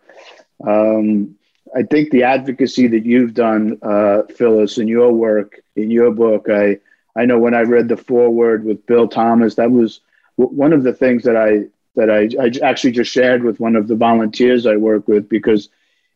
[0.65, 1.35] um,
[1.75, 6.47] I think the advocacy that you've done, uh, Phyllis, in your work, in your book,
[6.49, 6.79] I
[7.15, 10.01] I know when I read the foreword with Bill Thomas, that was
[10.37, 11.65] w- one of the things that I
[11.95, 15.69] that I, I actually just shared with one of the volunteers I work with because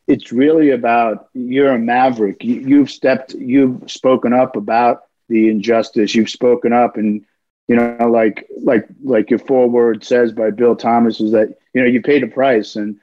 [0.08, 2.43] it's really about you're a maverick.
[2.43, 6.13] You, you've stepped, you've spoken up about the injustice.
[6.15, 7.26] You've spoken up, and
[7.67, 11.88] you know, like like like your foreword says by Bill Thomas is that you know
[11.88, 12.97] you paid a price, and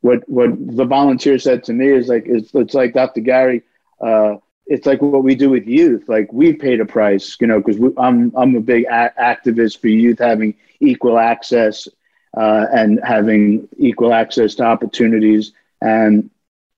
[0.00, 3.20] what what the volunteer said to me is like it's it's like Dr.
[3.20, 3.62] Gary.
[4.00, 6.08] Uh, it's like what we do with youth.
[6.08, 9.88] Like we paid a price, you know, because I'm I'm a big a- activist for
[9.88, 11.88] youth having equal access
[12.36, 15.52] uh, and having equal access to opportunities.
[15.80, 16.30] And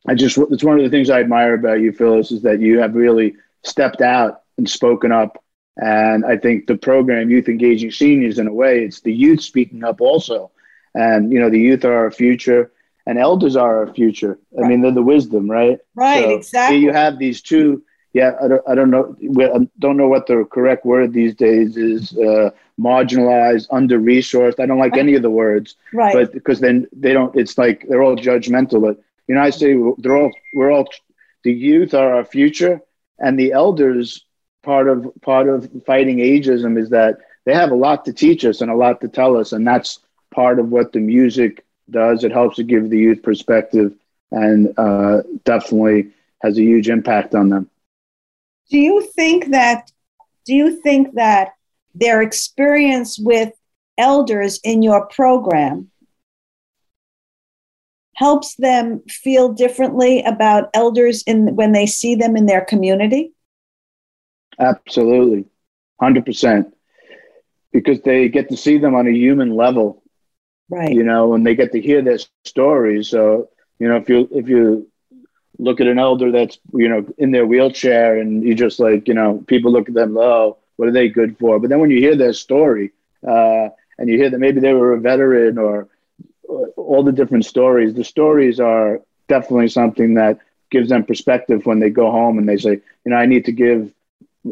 [0.08, 2.80] I just it's one of the things I admire about you, Phyllis, is that you
[2.80, 5.43] have really stepped out and spoken up.
[5.76, 9.82] And I think the program, Youth Engaging Seniors, in a way, it's the youth speaking
[9.82, 10.50] up also.
[10.94, 12.70] And you know, the youth are our future
[13.06, 14.38] and elders are our future.
[14.58, 15.78] I mean, they're the wisdom, right?
[15.94, 16.78] Right, so exactly.
[16.78, 17.82] You have these two.
[18.12, 19.16] Yeah, I don't, I don't know.
[19.20, 22.16] I don't know what the correct word these days is.
[22.16, 24.60] Uh, marginalized, under resourced.
[24.60, 26.14] I don't like any of the words, right?
[26.14, 27.34] But because then they don't.
[27.36, 28.80] It's like they're all judgmental.
[28.80, 30.32] But you know, I say they're all.
[30.54, 30.86] We're all.
[31.42, 32.80] The youth are our future,
[33.18, 34.24] and the elders.
[34.64, 38.62] Part of part of fighting ageism is that they have a lot to teach us
[38.62, 40.00] and a lot to tell us, and that's
[40.34, 42.24] part of what the music does.
[42.24, 43.94] It helps to give the youth perspective
[44.30, 46.10] and uh, definitely
[46.42, 47.70] has a huge impact on them.
[48.70, 49.90] Do you think that?
[50.46, 51.52] Do you think that
[51.94, 53.52] their experience with
[53.98, 55.90] elders in your program
[58.16, 63.33] helps them feel differently about elders in when they see them in their community?
[64.58, 65.46] Absolutely,
[66.00, 66.74] hundred percent,
[67.72, 70.02] because they get to see them on a human level
[70.68, 70.92] right.
[70.92, 73.08] you know and they get to hear their stories.
[73.08, 74.88] So you know if you if you
[75.58, 79.14] look at an elder that's you know in their wheelchair and you just like you
[79.14, 81.60] know people look at them oh what are they good for?
[81.60, 82.90] But then when you hear their story
[83.26, 85.88] uh, and you hear that maybe they were a veteran or,
[86.42, 90.38] or all the different stories the stories are definitely something that
[90.70, 93.52] gives them perspective when they go home and they say you know i need to
[93.52, 93.92] give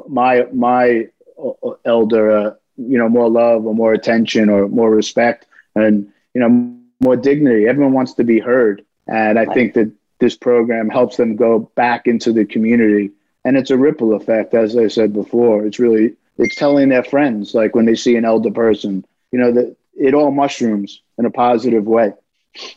[0.08, 1.08] my my
[1.42, 6.40] uh, elder uh, you know more love or more attention or more respect and you
[6.40, 7.66] know more dignity.
[7.66, 12.06] Everyone wants to be heard, and I think that this program helps them go back
[12.06, 13.10] into the community,
[13.44, 14.54] and it's a ripple effect.
[14.54, 18.24] As I said before, it's really it's telling their friends like when they see an
[18.24, 22.12] elder person, you know that it all mushrooms in a positive way.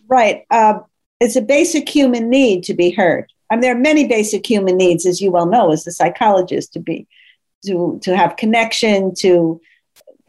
[0.07, 0.45] Right.
[0.49, 0.79] Uh,
[1.19, 3.31] it's a basic human need to be heard.
[3.49, 6.73] I mean, there are many basic human needs, as you well know, as a psychologist,
[6.73, 7.07] to be
[7.65, 9.61] to to have connection, to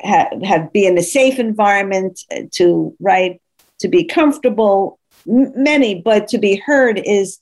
[0.00, 3.40] have, have be in a safe environment uh, to right,
[3.80, 4.98] to be comfortable
[5.28, 7.38] m- many but to be heard is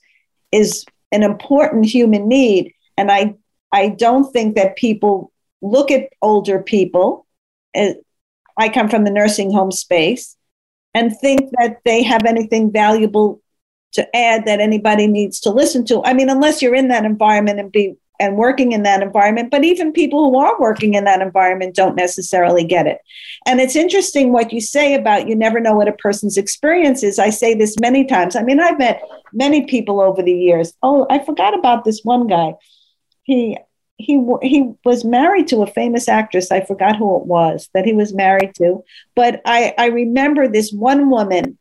[0.52, 2.72] is an important human need.
[2.96, 3.34] And i
[3.72, 7.26] i don't think that people look at older people
[7.76, 7.94] uh,
[8.56, 10.36] i come from the nursing home space
[10.94, 13.40] and think that they have anything valuable
[13.94, 17.58] to add that anybody needs to listen to i mean unless you're in that environment
[17.58, 21.20] and be and working in that environment, but even people who are working in that
[21.20, 22.98] environment don't necessarily get it.
[23.46, 27.18] And it's interesting what you say about you never know what a person's experience is.
[27.18, 28.36] I say this many times.
[28.36, 29.02] I mean, I've met
[29.32, 30.72] many people over the years.
[30.82, 32.54] Oh, I forgot about this one guy.
[33.24, 33.58] He
[33.96, 36.52] he he was married to a famous actress.
[36.52, 38.84] I forgot who it was that he was married to,
[39.16, 41.58] but I I remember this one woman.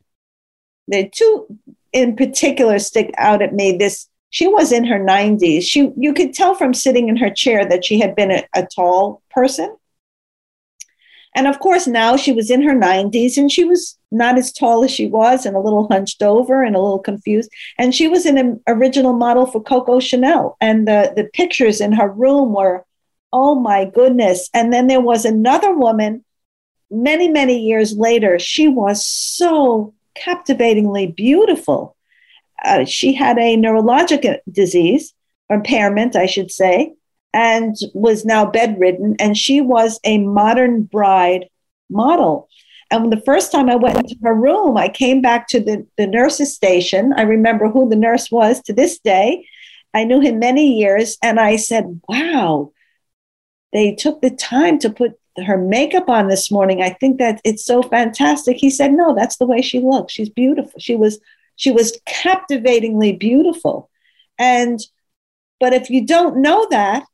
[0.86, 1.46] The two
[1.94, 3.76] in particular stick out at me.
[3.76, 5.62] This she was in her 90s.
[5.62, 8.66] She you could tell from sitting in her chair that she had been a, a
[8.66, 9.74] tall person.
[11.36, 14.84] And of course, now she was in her 90s and she was not as tall
[14.84, 17.50] as she was and a little hunched over and a little confused.
[17.76, 20.56] And she was an original model for Coco Chanel.
[20.60, 22.84] And the, the pictures in her room were,
[23.32, 24.48] oh my goodness.
[24.54, 26.24] And then there was another woman
[26.88, 31.96] many, many years later, she was so captivatingly beautiful.
[32.64, 35.12] Uh, she had a neurologic disease,
[35.48, 36.94] or impairment, I should say,
[37.32, 39.16] and was now bedridden.
[39.18, 41.48] And she was a modern bride
[41.90, 42.48] model.
[42.90, 46.06] And the first time I went into her room, I came back to the, the
[46.06, 47.12] nurse's station.
[47.16, 49.46] I remember who the nurse was to this day.
[49.92, 51.18] I knew him many years.
[51.22, 52.72] And I said, wow,
[53.72, 55.12] they took the time to put
[55.44, 56.82] her makeup on this morning.
[56.82, 58.56] I think that it's so fantastic.
[58.56, 60.12] He said, no, that's the way she looks.
[60.12, 60.78] She's beautiful.
[60.78, 61.18] She was,
[61.56, 63.90] she was captivatingly beautiful.
[64.38, 64.80] And,
[65.60, 67.04] but if you don't know that,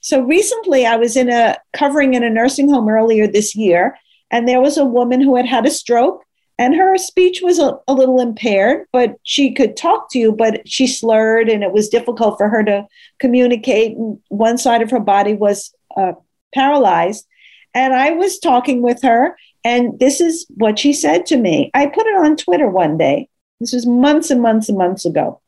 [0.00, 3.96] so recently I was in a covering in a nursing home earlier this year,
[4.30, 6.24] and there was a woman who had had a stroke
[6.58, 10.68] and her speech was a, a, little impaired, but she could talk to you, but
[10.68, 12.86] she slurred and it was difficult for her to
[13.18, 13.96] communicate.
[13.96, 16.12] And one side of her body was uh,
[16.54, 17.26] paralyzed.
[17.74, 21.70] And I was talking with her, and this is what she said to me.
[21.74, 23.28] I put it on Twitter one day.
[23.60, 25.40] This was months and months and months ago.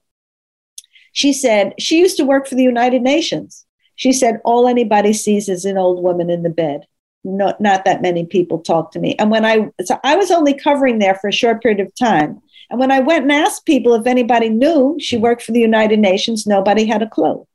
[1.13, 3.67] She said she used to work for the United Nations.
[3.97, 6.87] She said, All anybody sees is an old woman in the bed.
[7.25, 9.15] Not, not that many people talk to me.
[9.17, 12.43] And when I, so I was only covering there for a short period of time.
[12.71, 16.01] And when I went and asked people if anybody knew she worked for the United
[16.01, 17.47] Nations, nobody had a clue.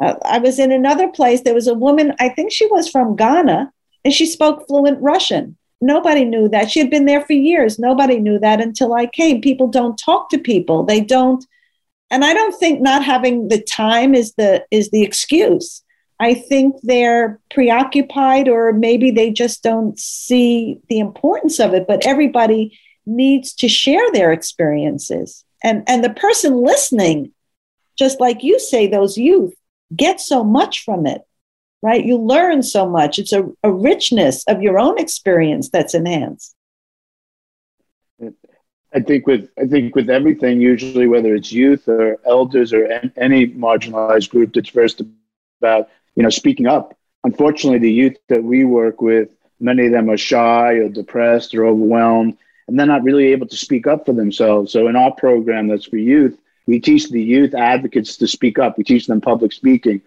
[0.00, 1.42] Uh, I was in another place.
[1.42, 3.72] There was a woman, I think she was from Ghana,
[4.04, 5.56] and she spoke fluent Russian.
[5.80, 6.70] Nobody knew that.
[6.70, 7.78] She had been there for years.
[7.78, 9.40] Nobody knew that until I came.
[9.40, 10.84] People don't talk to people.
[10.84, 11.44] They don't
[12.12, 15.82] and I don't think not having the time is the is the excuse.
[16.20, 22.06] I think they're preoccupied or maybe they just don't see the importance of it, but
[22.06, 25.44] everybody needs to share their experiences.
[25.64, 27.32] And and the person listening,
[27.98, 29.54] just like you say those youth
[29.96, 31.22] get so much from it
[31.82, 32.04] right?
[32.04, 33.18] You learn so much.
[33.18, 36.54] It's a, a richness of your own experience that's enhanced.
[38.94, 43.48] I think with I think with everything, usually whether it's youth or elders or any
[43.48, 45.00] marginalized group that's first
[45.60, 46.96] about you know speaking up.
[47.24, 51.64] Unfortunately, the youth that we work with, many of them are shy or depressed or
[51.64, 52.36] overwhelmed,
[52.68, 54.72] and they're not really able to speak up for themselves.
[54.72, 58.76] So in our program, that's for youth, we teach the youth advocates to speak up.
[58.76, 60.02] We teach them public speaking,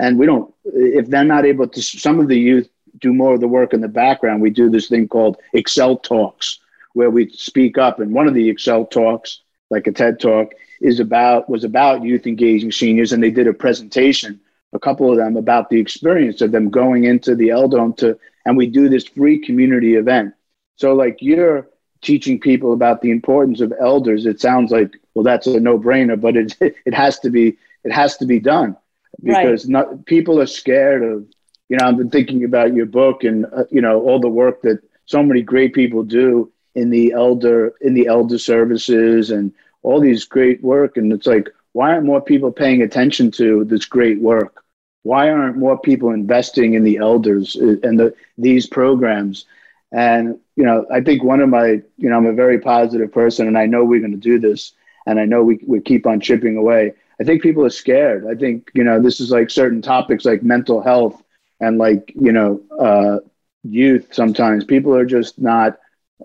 [0.00, 1.82] and we don't if they're not able to.
[1.82, 2.68] Some of the youth
[3.00, 4.42] do more of the work in the background.
[4.42, 6.60] We do this thing called Excel Talks
[6.94, 8.00] where we speak up.
[8.00, 12.26] And one of the Excel talks, like a TED talk, is about was about youth
[12.26, 14.40] engaging seniors, and they did a presentation,
[14.72, 18.56] a couple of them, about the experience of them going into the Eldome to, and
[18.56, 20.34] we do this free community event.
[20.76, 21.68] So, like you're
[22.00, 26.18] teaching people about the importance of elders, it sounds like well, that's a no brainer,
[26.18, 28.76] but it it has to be it has to be done
[29.22, 29.70] because right.
[29.70, 31.26] not, people are scared of.
[31.68, 34.62] You know, I've been thinking about your book and uh, you know all the work
[34.62, 39.52] that so many great people do in the elder in the elder services and
[39.82, 43.84] all these great work and it's like why aren't more people paying attention to this
[43.84, 44.62] great work
[45.02, 49.46] why aren't more people investing in the elders uh, and the, these programs
[49.92, 53.48] and you know i think one of my you know i'm a very positive person
[53.48, 54.72] and i know we're going to do this
[55.06, 58.34] and i know we, we keep on chipping away i think people are scared i
[58.34, 61.22] think you know this is like certain topics like mental health
[61.60, 63.18] and like you know uh,
[63.62, 65.78] youth sometimes people are just not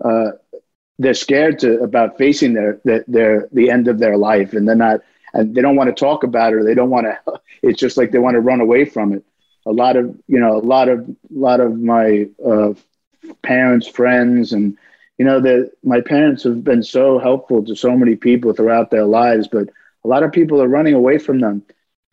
[0.04, 0.30] uh,
[0.98, 4.74] they're scared to about facing their, their their the end of their life, and they're
[4.74, 5.00] not
[5.34, 6.56] and they don't want to talk about it.
[6.56, 7.40] or They don't want to.
[7.62, 9.24] It's just like they want to run away from it.
[9.66, 12.74] A lot of you know, a lot of a lot of my uh,
[13.42, 14.76] parents, friends, and
[15.18, 19.04] you know that my parents have been so helpful to so many people throughout their
[19.04, 19.68] lives, but
[20.06, 21.62] a lot of people are running away from them,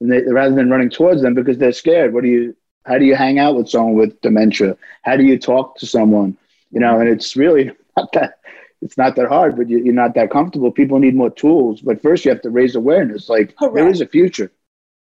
[0.02, 2.14] and they, rather than running towards them because they're scared.
[2.14, 2.56] What do you?
[2.86, 4.76] How do you hang out with someone with dementia?
[5.04, 6.36] How do you talk to someone?
[6.72, 8.40] You know, and it's really not that
[8.82, 10.72] it's not that hard, but you're not that comfortable.
[10.72, 13.30] People need more tools, but first you have to raise awareness.
[13.30, 13.76] Like Correct.
[13.76, 14.52] there is a future.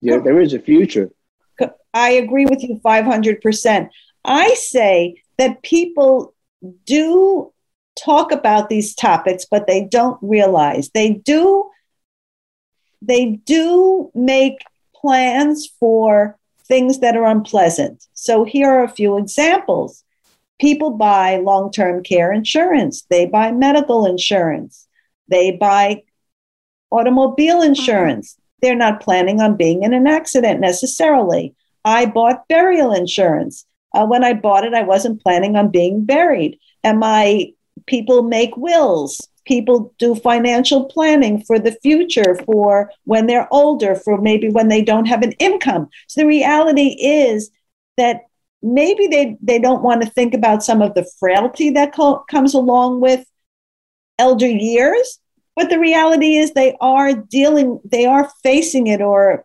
[0.03, 1.11] Yeah, there is a future.
[1.95, 3.89] I agree with you 500%.
[4.25, 6.35] I say that people
[6.87, 7.53] do
[7.99, 11.69] talk about these topics, but they don't realize they do.
[13.05, 14.59] They do make
[14.95, 18.07] plans for things that are unpleasant.
[18.15, 20.05] So here are a few examples
[20.61, 24.87] people buy long term care insurance, they buy medical insurance,
[25.29, 26.03] they buy
[26.93, 28.37] automobile insurance.
[28.61, 31.55] They're not planning on being in an accident necessarily.
[31.85, 33.67] I bought burial insurance.
[33.93, 36.61] Uh, when I bought it, I wasn't planning on being buried.
[36.85, 37.53] And my
[37.87, 39.21] people make wills.
[39.45, 44.83] People do financial planning for the future, for when they're older, for maybe when they
[44.83, 45.89] don't have an income.
[46.09, 47.51] So the reality is
[47.97, 48.23] that
[48.63, 52.55] maybe they, they don't want to think about some of the frailty that co- comes
[52.55, 53.27] along with
[54.19, 55.19] elder years.
[55.55, 59.45] But the reality is they are dealing, they are facing it or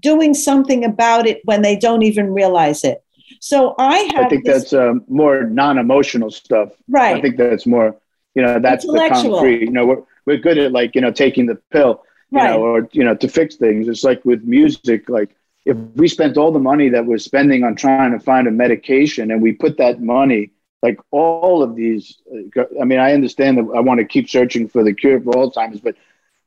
[0.00, 3.02] doing something about it when they don't even realize it.
[3.40, 4.26] So I have.
[4.26, 6.72] I think this, that's uh, more non-emotional stuff.
[6.88, 7.16] Right.
[7.16, 7.96] I think that's more,
[8.36, 9.62] you know, that's the concrete.
[9.62, 12.50] You know, we're we're good at like you know taking the pill, you right.
[12.50, 13.88] know, or you know to fix things.
[13.88, 15.34] It's like with music, like
[15.66, 19.30] if we spent all the money that we're spending on trying to find a medication
[19.30, 20.50] and we put that money
[20.82, 22.18] like all of these
[22.56, 25.32] uh, i mean i understand that i want to keep searching for the cure for
[25.32, 25.96] alzheimer's but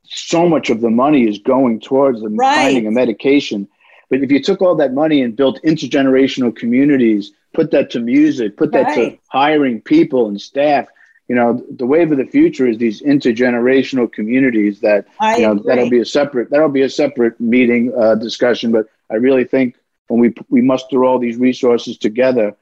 [0.04, 2.56] so much of the money is going towards them right.
[2.56, 3.68] finding a medication
[4.10, 8.56] but if you took all that money and built intergenerational communities put that to music
[8.58, 9.12] put that right.
[9.12, 10.88] to hiring people and staff
[11.30, 15.52] you know the wave of the future is these intergenerational communities that I you know
[15.54, 15.64] agree.
[15.68, 19.76] that'll be a separate that'll be a separate meeting uh, discussion but i really think
[20.08, 22.56] when we we muster all these resources together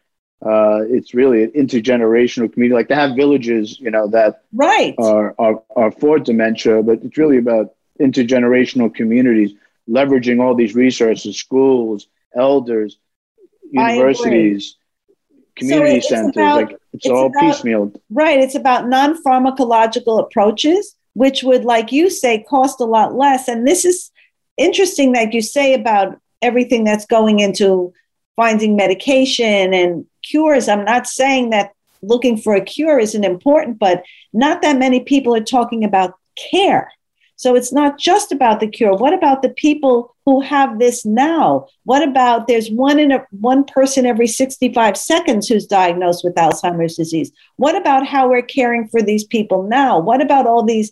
[0.45, 5.34] uh, it's really an intergenerational community like to have villages you know that right are,
[5.39, 9.53] are are for dementia but it's really about intergenerational communities
[9.89, 12.97] leveraging all these resources schools elders
[13.72, 14.76] universities
[15.57, 20.95] community so centers about, like it's, it's all about, piecemeal right it's about non-pharmacological approaches
[21.17, 23.47] which would like you say cost a lot less.
[23.47, 24.11] And this is
[24.55, 27.91] interesting that you say about everything that's going into
[28.35, 30.67] finding medication and cures.
[30.67, 31.71] I'm not saying that
[32.03, 36.13] looking for a cure isn't important but not that many people are talking about
[36.51, 36.91] care
[37.38, 38.95] so it's not just about the cure.
[38.95, 41.67] What about the people who have this now?
[41.83, 46.95] What about there's one in a, one person every 65 seconds who's diagnosed with Alzheimer's
[46.95, 47.31] disease?
[47.57, 49.99] What about how we're caring for these people now?
[49.99, 50.91] What about all these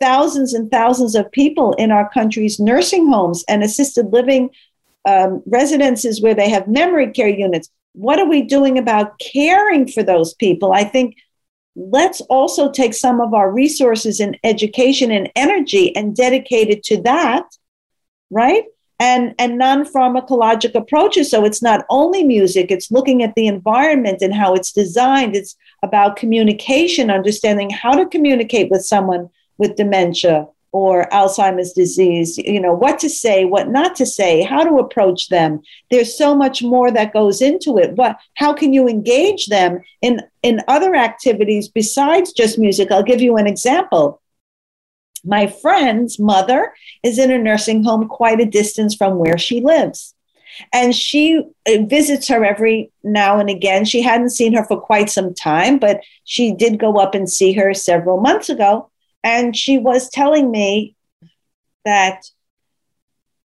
[0.00, 4.50] thousands and thousands of people in our country's nursing homes and assisted living
[5.08, 7.68] um, residences where they have memory care units?
[7.94, 10.72] What are we doing about caring for those people?
[10.72, 11.16] I think
[11.76, 17.00] let's also take some of our resources in education and energy and dedicate it to
[17.02, 17.44] that
[18.30, 18.64] right?
[18.98, 21.30] And and non-pharmacologic approaches.
[21.30, 25.34] So it's not only music it's looking at the environment and how it's designed.
[25.34, 32.60] It's about communication understanding how to communicate with someone with dementia or Alzheimer's disease, you
[32.60, 35.60] know, what to say, what not to say, how to approach them.
[35.90, 37.96] There's so much more that goes into it.
[37.96, 42.92] What how can you engage them in in other activities besides just music?
[42.92, 44.20] I'll give you an example.
[45.24, 50.14] My friend's mother is in a nursing home quite a distance from where she lives.
[50.72, 53.84] And she uh, visits her every now and again.
[53.84, 57.52] She hadn't seen her for quite some time, but she did go up and see
[57.52, 58.89] her several months ago.
[59.22, 60.96] And she was telling me
[61.84, 62.22] that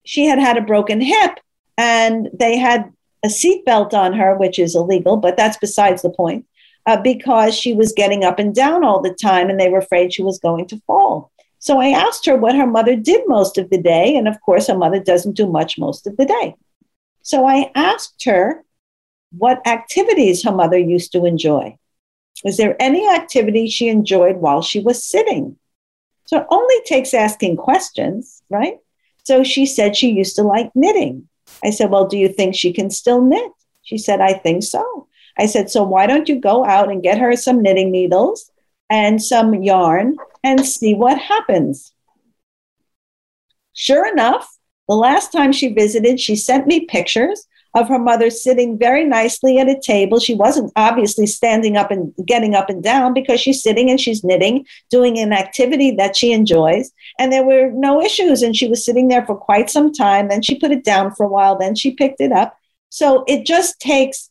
[0.05, 1.39] she had had a broken hip
[1.77, 2.91] and they had
[3.23, 6.45] a seatbelt on her, which is illegal, but that's besides the point,
[6.85, 10.13] uh, because she was getting up and down all the time and they were afraid
[10.13, 11.31] she was going to fall.
[11.59, 14.15] So I asked her what her mother did most of the day.
[14.15, 16.55] And of course, her mother doesn't do much most of the day.
[17.21, 18.63] So I asked her
[19.37, 21.77] what activities her mother used to enjoy.
[22.43, 25.57] Was there any activity she enjoyed while she was sitting?
[26.25, 28.77] So it only takes asking questions, right?
[29.23, 31.27] So she said she used to like knitting.
[31.63, 33.51] I said, Well, do you think she can still knit?
[33.83, 35.07] She said, I think so.
[35.37, 38.51] I said, So why don't you go out and get her some knitting needles
[38.89, 41.93] and some yarn and see what happens?
[43.73, 48.77] Sure enough, the last time she visited, she sent me pictures of her mother sitting
[48.77, 50.19] very nicely at a table.
[50.19, 54.23] She wasn't obviously standing up and getting up and down because she's sitting and she's
[54.23, 56.91] knitting, doing an activity that she enjoys.
[57.17, 58.41] And there were no issues.
[58.41, 60.27] And she was sitting there for quite some time.
[60.27, 61.57] Then she put it down for a while.
[61.57, 62.57] Then she picked it up.
[62.89, 64.29] So it just takes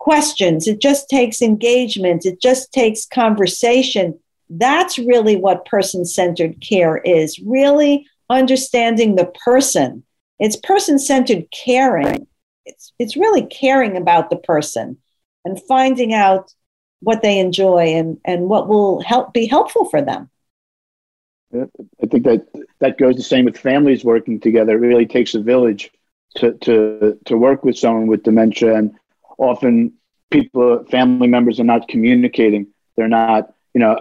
[0.00, 4.18] questions, it just takes engagement, it just takes conversation.
[4.48, 10.02] That's really what person centered care is really understanding the person
[10.40, 12.26] it's person centered caring.
[12.64, 14.96] It's, it's really caring about the person
[15.44, 16.52] and finding out
[17.00, 20.30] what they enjoy and, and what will help be helpful for them.
[21.52, 22.46] I think that
[22.78, 24.74] that goes the same with families working together.
[24.74, 25.90] It really takes a village
[26.36, 28.76] to, to, to work with someone with dementia.
[28.76, 28.94] And
[29.36, 29.94] often
[30.30, 32.68] people, family members are not communicating.
[32.96, 34.00] They're not, you know,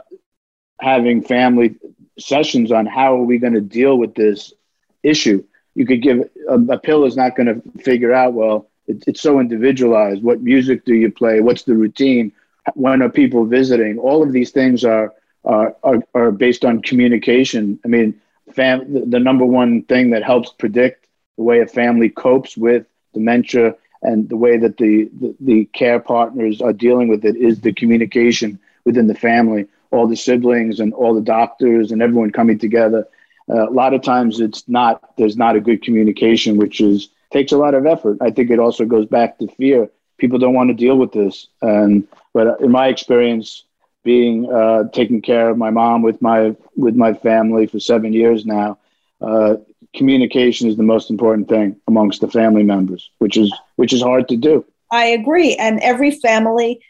[0.80, 1.76] having family
[2.20, 4.54] sessions on how are we going to deal with this
[5.02, 5.44] issue
[5.80, 6.20] you could give
[6.50, 10.22] a, a pill is not going to figure out well it, it's so individualized.
[10.24, 11.40] What music do you play?
[11.40, 12.32] What's the routine?
[12.76, 13.98] When are people visiting?
[13.98, 15.14] All of these things are
[15.46, 17.80] are, are, are based on communication.
[17.86, 18.20] I mean
[18.54, 21.08] fam- the, number one thing that helps predict
[21.38, 26.00] the way a family copes with dementia and the way that the, the, the care
[26.00, 30.94] partners are dealing with it is the communication within the family, all the siblings and
[30.94, 33.08] all the doctors and everyone coming together.
[33.50, 37.52] Uh, a lot of times it's not there's not a good communication, which is takes
[37.52, 38.18] a lot of effort.
[38.22, 39.90] I think it also goes back to fear.
[40.18, 43.64] People don't want to deal with this, and but in my experience,
[44.04, 48.46] being uh, taking care of my mom with my with my family for seven years
[48.46, 48.78] now,
[49.22, 49.56] uh,
[49.96, 54.28] communication is the most important thing amongst the family members, which is which is hard
[54.30, 54.66] to do.
[54.92, 56.82] I agree, and every family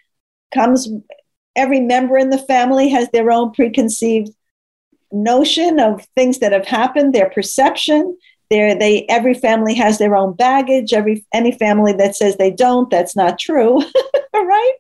[0.53, 0.89] comes.
[1.55, 4.29] Every member in the family has their own preconceived
[5.11, 8.17] notion of things that have happened, their perception.
[8.49, 10.91] Their, they every family has their own baggage.
[10.91, 13.79] Every any family that says they don't, that's not true,
[14.33, 14.73] right?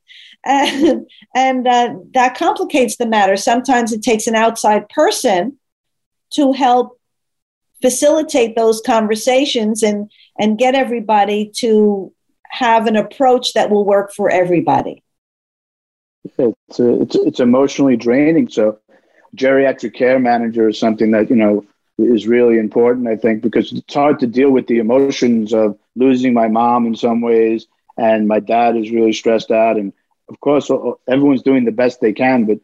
[0.43, 3.37] And and uh, that complicates the matter.
[3.37, 5.59] Sometimes it takes an outside person
[6.31, 6.99] to help
[7.81, 12.13] facilitate those conversations and and get everybody to
[12.49, 15.03] have an approach that will work for everybody
[16.37, 18.77] it's it's, it's emotionally draining so
[19.35, 21.65] geriatric care manager is something that you know
[21.97, 26.33] is really important i think because it's hard to deal with the emotions of losing
[26.33, 27.67] my mom in some ways
[27.97, 29.91] and my dad is really stressed out and
[30.29, 30.69] of course
[31.07, 32.59] everyone's doing the best they can but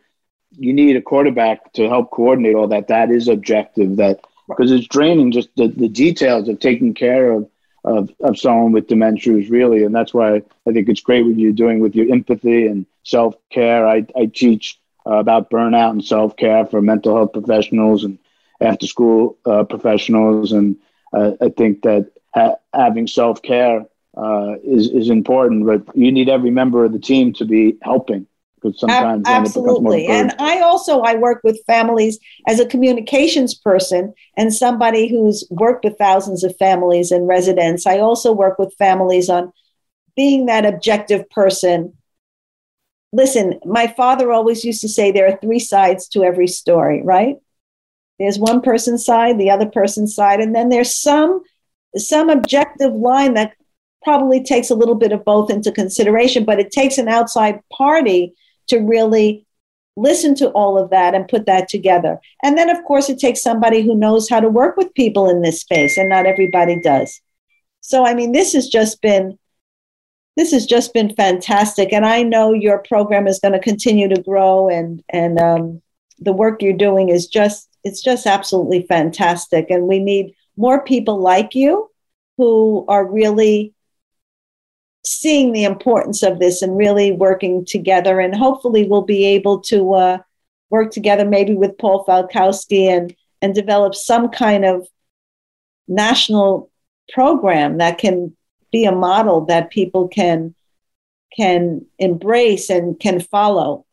[0.58, 4.88] you need a quarterback to help coordinate all that that is objective that because it's
[4.88, 7.50] draining just the, the details of taking care of,
[7.84, 10.38] of, of someone with dementia is really, and that's why
[10.68, 13.88] I think it's great what you're doing with your empathy and self care.
[13.88, 18.18] I, I teach uh, about burnout and self care for mental health professionals and
[18.62, 20.52] after school uh, professionals.
[20.52, 20.78] And
[21.14, 23.86] uh, I think that ha- having self care
[24.18, 28.28] uh, is, is important, but you need every member of the team to be helping
[28.66, 30.08] because sometimes absolutely.
[30.08, 35.84] and i also i work with families as a communications person and somebody who's worked
[35.84, 39.52] with thousands of families and residents i also work with families on
[40.16, 41.94] being that objective person
[43.16, 47.38] listen my father always used to say there are three sides to every story right
[48.20, 51.42] there's one person's side the other person's side and then there's some
[51.96, 53.54] some objective line that
[54.04, 58.34] probably takes a little bit of both into consideration but it takes an outside party
[58.68, 59.46] to really
[59.98, 62.20] listen to all of that and put that together.
[62.44, 65.42] And then, of course, it takes somebody who knows how to work with people in
[65.42, 67.22] this space, and not everybody does.
[67.82, 69.38] So, I mean, this has just been
[70.36, 74.22] this has just been fantastic, and I know your program is going to continue to
[74.22, 75.82] grow, and and um,
[76.20, 81.20] the work you're doing is just it's just absolutely fantastic, and we need more people
[81.20, 81.90] like you
[82.38, 83.74] who are really
[85.06, 88.20] seeing the importance of this and really working together.
[88.20, 90.18] And hopefully, we'll be able to uh,
[90.70, 94.88] work together maybe with Paul Falkowski and, and develop some kind of
[95.88, 96.72] national
[97.14, 98.36] program that can
[98.72, 100.54] be a model that people can
[101.36, 103.86] can embrace and can follow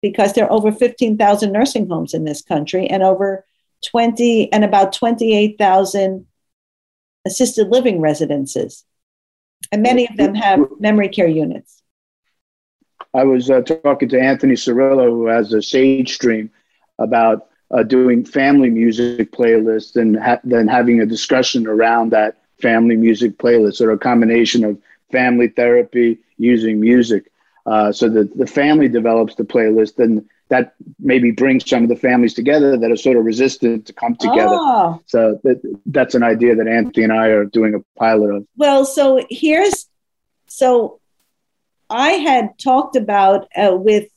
[0.00, 3.44] because there are over 15,000 nursing homes in this country and over
[3.90, 6.26] 20 and about 28,000
[7.26, 8.84] assisted living residences
[9.72, 11.82] and many of them have memory care units.
[13.12, 16.50] I was uh, talking to Anthony Cirillo, who has a Sage Stream,
[16.98, 22.96] about uh, doing family music playlists and ha- then having a discussion around that family
[22.96, 24.78] music playlist or a combination of
[25.12, 27.22] family therapy using music.
[27.66, 30.14] Uh, so that the family develops the playlist and
[30.48, 34.14] that maybe brings some of the families together that are sort of resistant to come
[34.16, 34.58] together.
[34.60, 35.00] Oh.
[35.06, 38.46] So that, that's an idea that Anthony and I are doing a pilot of.
[38.56, 39.88] Well, so here's
[40.46, 41.00] so
[41.88, 44.08] I had talked about uh, with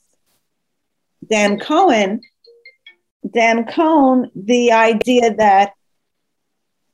[1.26, 2.22] Dan Cohen,
[3.30, 5.74] Dan Cohen, the idea that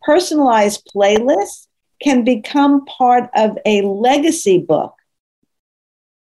[0.04, 1.68] personalized playlists
[2.02, 4.94] can become part of a legacy book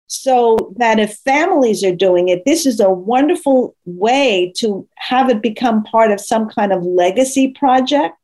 [0.09, 5.43] so that if families are doing it, this is a wonderful way to have it
[5.43, 8.17] become part of some kind of legacy project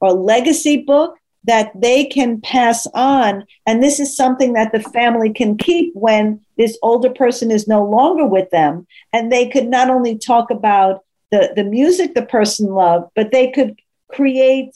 [0.00, 3.44] or legacy book that they can pass on.
[3.66, 7.84] And this is something that the family can keep when this older person is no
[7.84, 8.86] longer with them.
[9.12, 11.00] And they could not only talk about
[11.30, 13.78] the, the music the person loved, but they could
[14.08, 14.70] create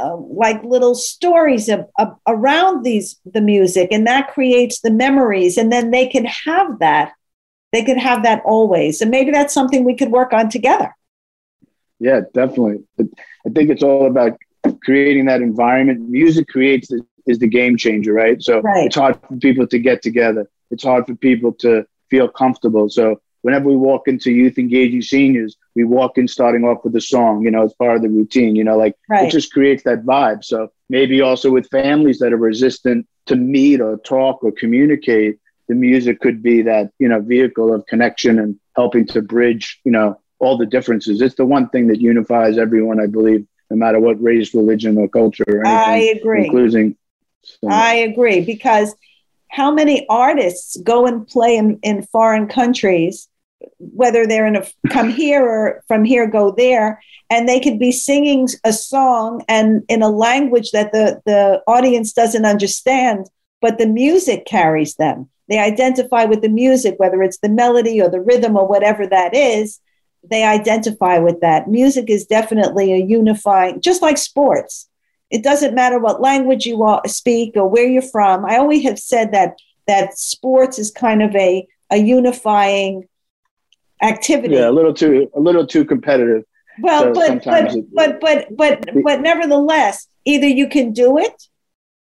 [0.00, 5.56] uh, like little stories of, of, around these the music and that creates the memories
[5.56, 7.12] and then they can have that
[7.72, 10.94] they could have that always and maybe that's something we could work on together.
[11.98, 12.84] Yeah definitely.
[12.98, 14.36] I think it's all about
[14.84, 16.08] creating that environment.
[16.08, 18.42] Music creates the, is the game changer right?
[18.42, 18.86] So right.
[18.86, 20.48] it's hard for people to get together.
[20.70, 22.88] It's hard for people to feel comfortable.
[22.88, 27.00] So whenever we walk into youth engaging seniors, we walk in starting off with a
[27.00, 29.26] song, you know, it's part of the routine, you know, like right.
[29.26, 30.44] it just creates that vibe.
[30.44, 35.38] So maybe also with families that are resistant to meet or talk or communicate,
[35.68, 39.92] the music could be that you know vehicle of connection and helping to bridge you
[39.92, 41.20] know all the differences.
[41.20, 45.08] It's the one thing that unifies everyone, I believe, no matter what race, religion, or
[45.08, 45.44] culture.
[45.46, 46.46] Or anything, I agree.
[46.46, 46.96] Including,
[47.42, 47.68] so.
[47.70, 48.94] I agree because
[49.48, 53.28] how many artists go and play in, in foreign countries,
[53.78, 57.92] whether they're in a come here or from here go there, and they could be
[57.92, 63.28] singing a song and in a language that the, the audience doesn't understand,
[63.60, 65.28] but the music carries them.
[65.48, 69.34] They identify with the music, whether it's the melody or the rhythm or whatever that
[69.34, 69.80] is,
[70.28, 71.68] they identify with that.
[71.68, 74.88] Music is definitely a unifying, just like sports.
[75.30, 78.44] It doesn't matter what language you speak or where you're from.
[78.44, 79.56] I always have said that
[79.86, 83.08] that sports is kind of a a unifying
[84.02, 84.54] activity.
[84.54, 86.44] Yeah, a little too a little too competitive.
[86.80, 91.48] Well, so but but, it, but but but but nevertheless, either you can do it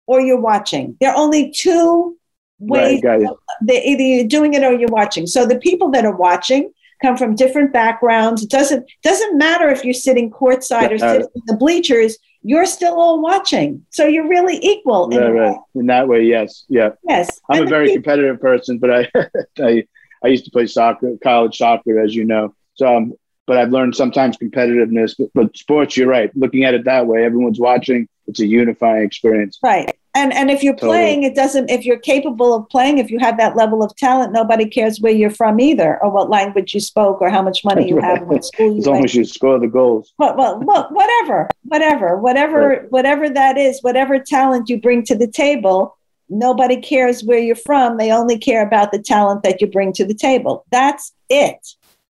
[0.05, 0.97] or you're watching.
[0.99, 2.17] There are only two
[2.59, 3.01] ways.
[3.03, 3.23] Right,
[3.69, 5.27] either you're doing it or you're watching.
[5.27, 6.71] So the people that are watching
[7.01, 8.43] come from different backgrounds.
[8.43, 12.17] It doesn't doesn't matter if you're sitting courtside or sitting in the bleachers.
[12.43, 15.09] You're still all watching, so you're really equal.
[15.09, 15.57] In, right.
[15.75, 17.41] in that way, yes, yeah, yes.
[17.49, 19.11] I'm and a very people- competitive person, but I,
[19.59, 19.83] I,
[20.28, 22.53] I used to play soccer, college soccer, as you know.
[22.73, 23.13] So, um,
[23.45, 25.15] but I've learned sometimes competitiveness.
[25.17, 26.36] But, but sports, you're right.
[26.36, 28.09] Looking at it that way, everyone's watching.
[28.28, 29.57] It's a unifying experience.
[29.63, 29.89] Right.
[30.13, 30.97] And and if you're totally.
[30.97, 31.69] playing, it doesn't.
[31.69, 35.13] If you're capable of playing, if you have that level of talent, nobody cares where
[35.13, 38.43] you're from either, or what language you spoke, or how much money you have, what
[38.43, 38.80] school you.
[38.80, 40.13] As long as you score the goals.
[40.17, 42.91] But well, well, whatever, whatever, whatever, right.
[42.91, 45.96] whatever that is, whatever talent you bring to the table,
[46.30, 47.97] nobody cares where you're from.
[47.97, 50.65] They only care about the talent that you bring to the table.
[50.71, 51.67] That's it.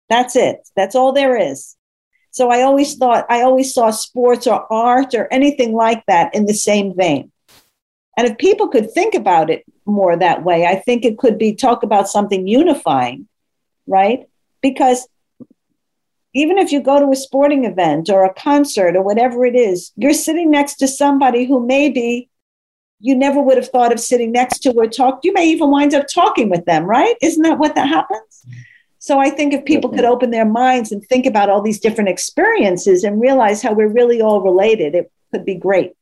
[0.09, 0.67] That's it.
[0.75, 1.75] That's all there is.
[2.31, 6.45] So I always thought, I always saw sports or art or anything like that in
[6.45, 7.31] the same vein.
[8.17, 11.53] And if people could think about it more that way, I think it could be
[11.53, 13.27] talk about something unifying,
[13.87, 14.25] right?
[14.61, 15.07] Because
[16.33, 19.91] even if you go to a sporting event or a concert or whatever it is,
[19.95, 22.29] you're sitting next to somebody who maybe
[22.99, 25.19] you never would have thought of sitting next to or talk.
[25.23, 27.15] You may even wind up talking with them, right?
[27.21, 28.45] Isn't that what that happens?
[28.47, 28.59] Mm-hmm.
[28.99, 32.09] So I think if people could open their minds and think about all these different
[32.09, 35.93] experiences and realize how we're really all related, it could be great.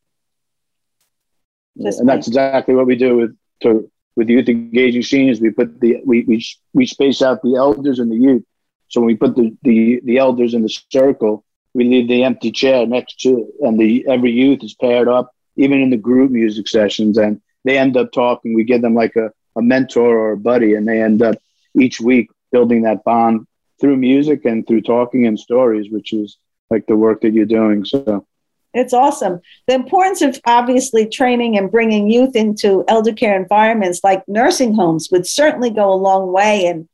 [1.82, 5.42] Just and that's exactly what we do with to, with youth engaging seniors.
[5.42, 8.46] We put the we, we we space out the elders and the youth.
[8.88, 12.52] So when we put the, the the elders in the circle, we leave the empty
[12.52, 16.68] chair next to, and the every youth is paired up, even in the group music
[16.68, 18.54] sessions, and they end up talking.
[18.54, 21.36] We give them like a, a mentor or a buddy, and they end up
[21.80, 23.48] each week building that bond
[23.80, 26.38] through music and through talking and stories, which is
[26.70, 27.86] like the work that you're doing.
[27.86, 28.26] So
[28.74, 29.40] it's awesome.
[29.68, 35.10] The importance of obviously training and bringing youth into elder care environments like nursing homes
[35.12, 36.90] would certainly go a long way in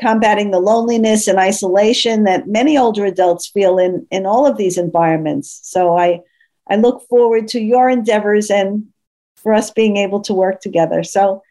[0.00, 4.78] combating the loneliness and isolation that many older adults feel in, in all of these
[4.78, 5.60] environments.
[5.62, 6.20] So I,
[6.70, 8.88] I look forward to your endeavors and
[9.36, 11.02] for us being able to work together.
[11.02, 11.42] So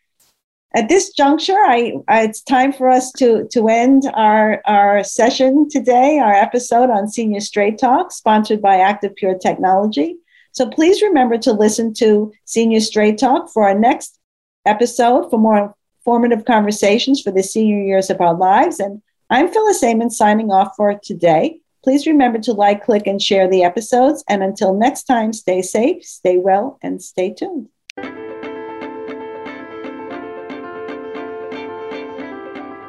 [0.75, 5.69] at this juncture, I, I, it's time for us to, to end our, our session
[5.69, 10.17] today, our episode on Senior Straight Talk, sponsored by Active Pure Technology.
[10.51, 14.19] So please remember to listen to Senior Straight Talk for our next
[14.65, 15.73] episode for more
[16.05, 18.79] informative conversations for the senior years of our lives.
[18.79, 21.61] And I'm Phyllis Amon signing off for today.
[21.87, 24.21] Please remember to like, click, and share the episodes.
[24.27, 27.69] And until next time, stay safe, stay well, and stay tuned.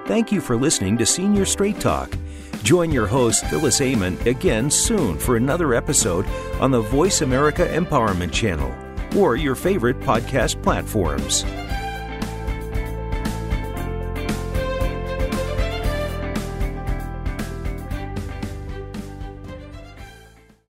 [0.09, 2.11] Thank you for listening to Senior Straight Talk.
[2.64, 6.26] Join your host, Phyllis Amon, again soon for another episode
[6.59, 8.74] on the Voice America Empowerment Channel
[9.16, 11.44] or your favorite podcast platforms.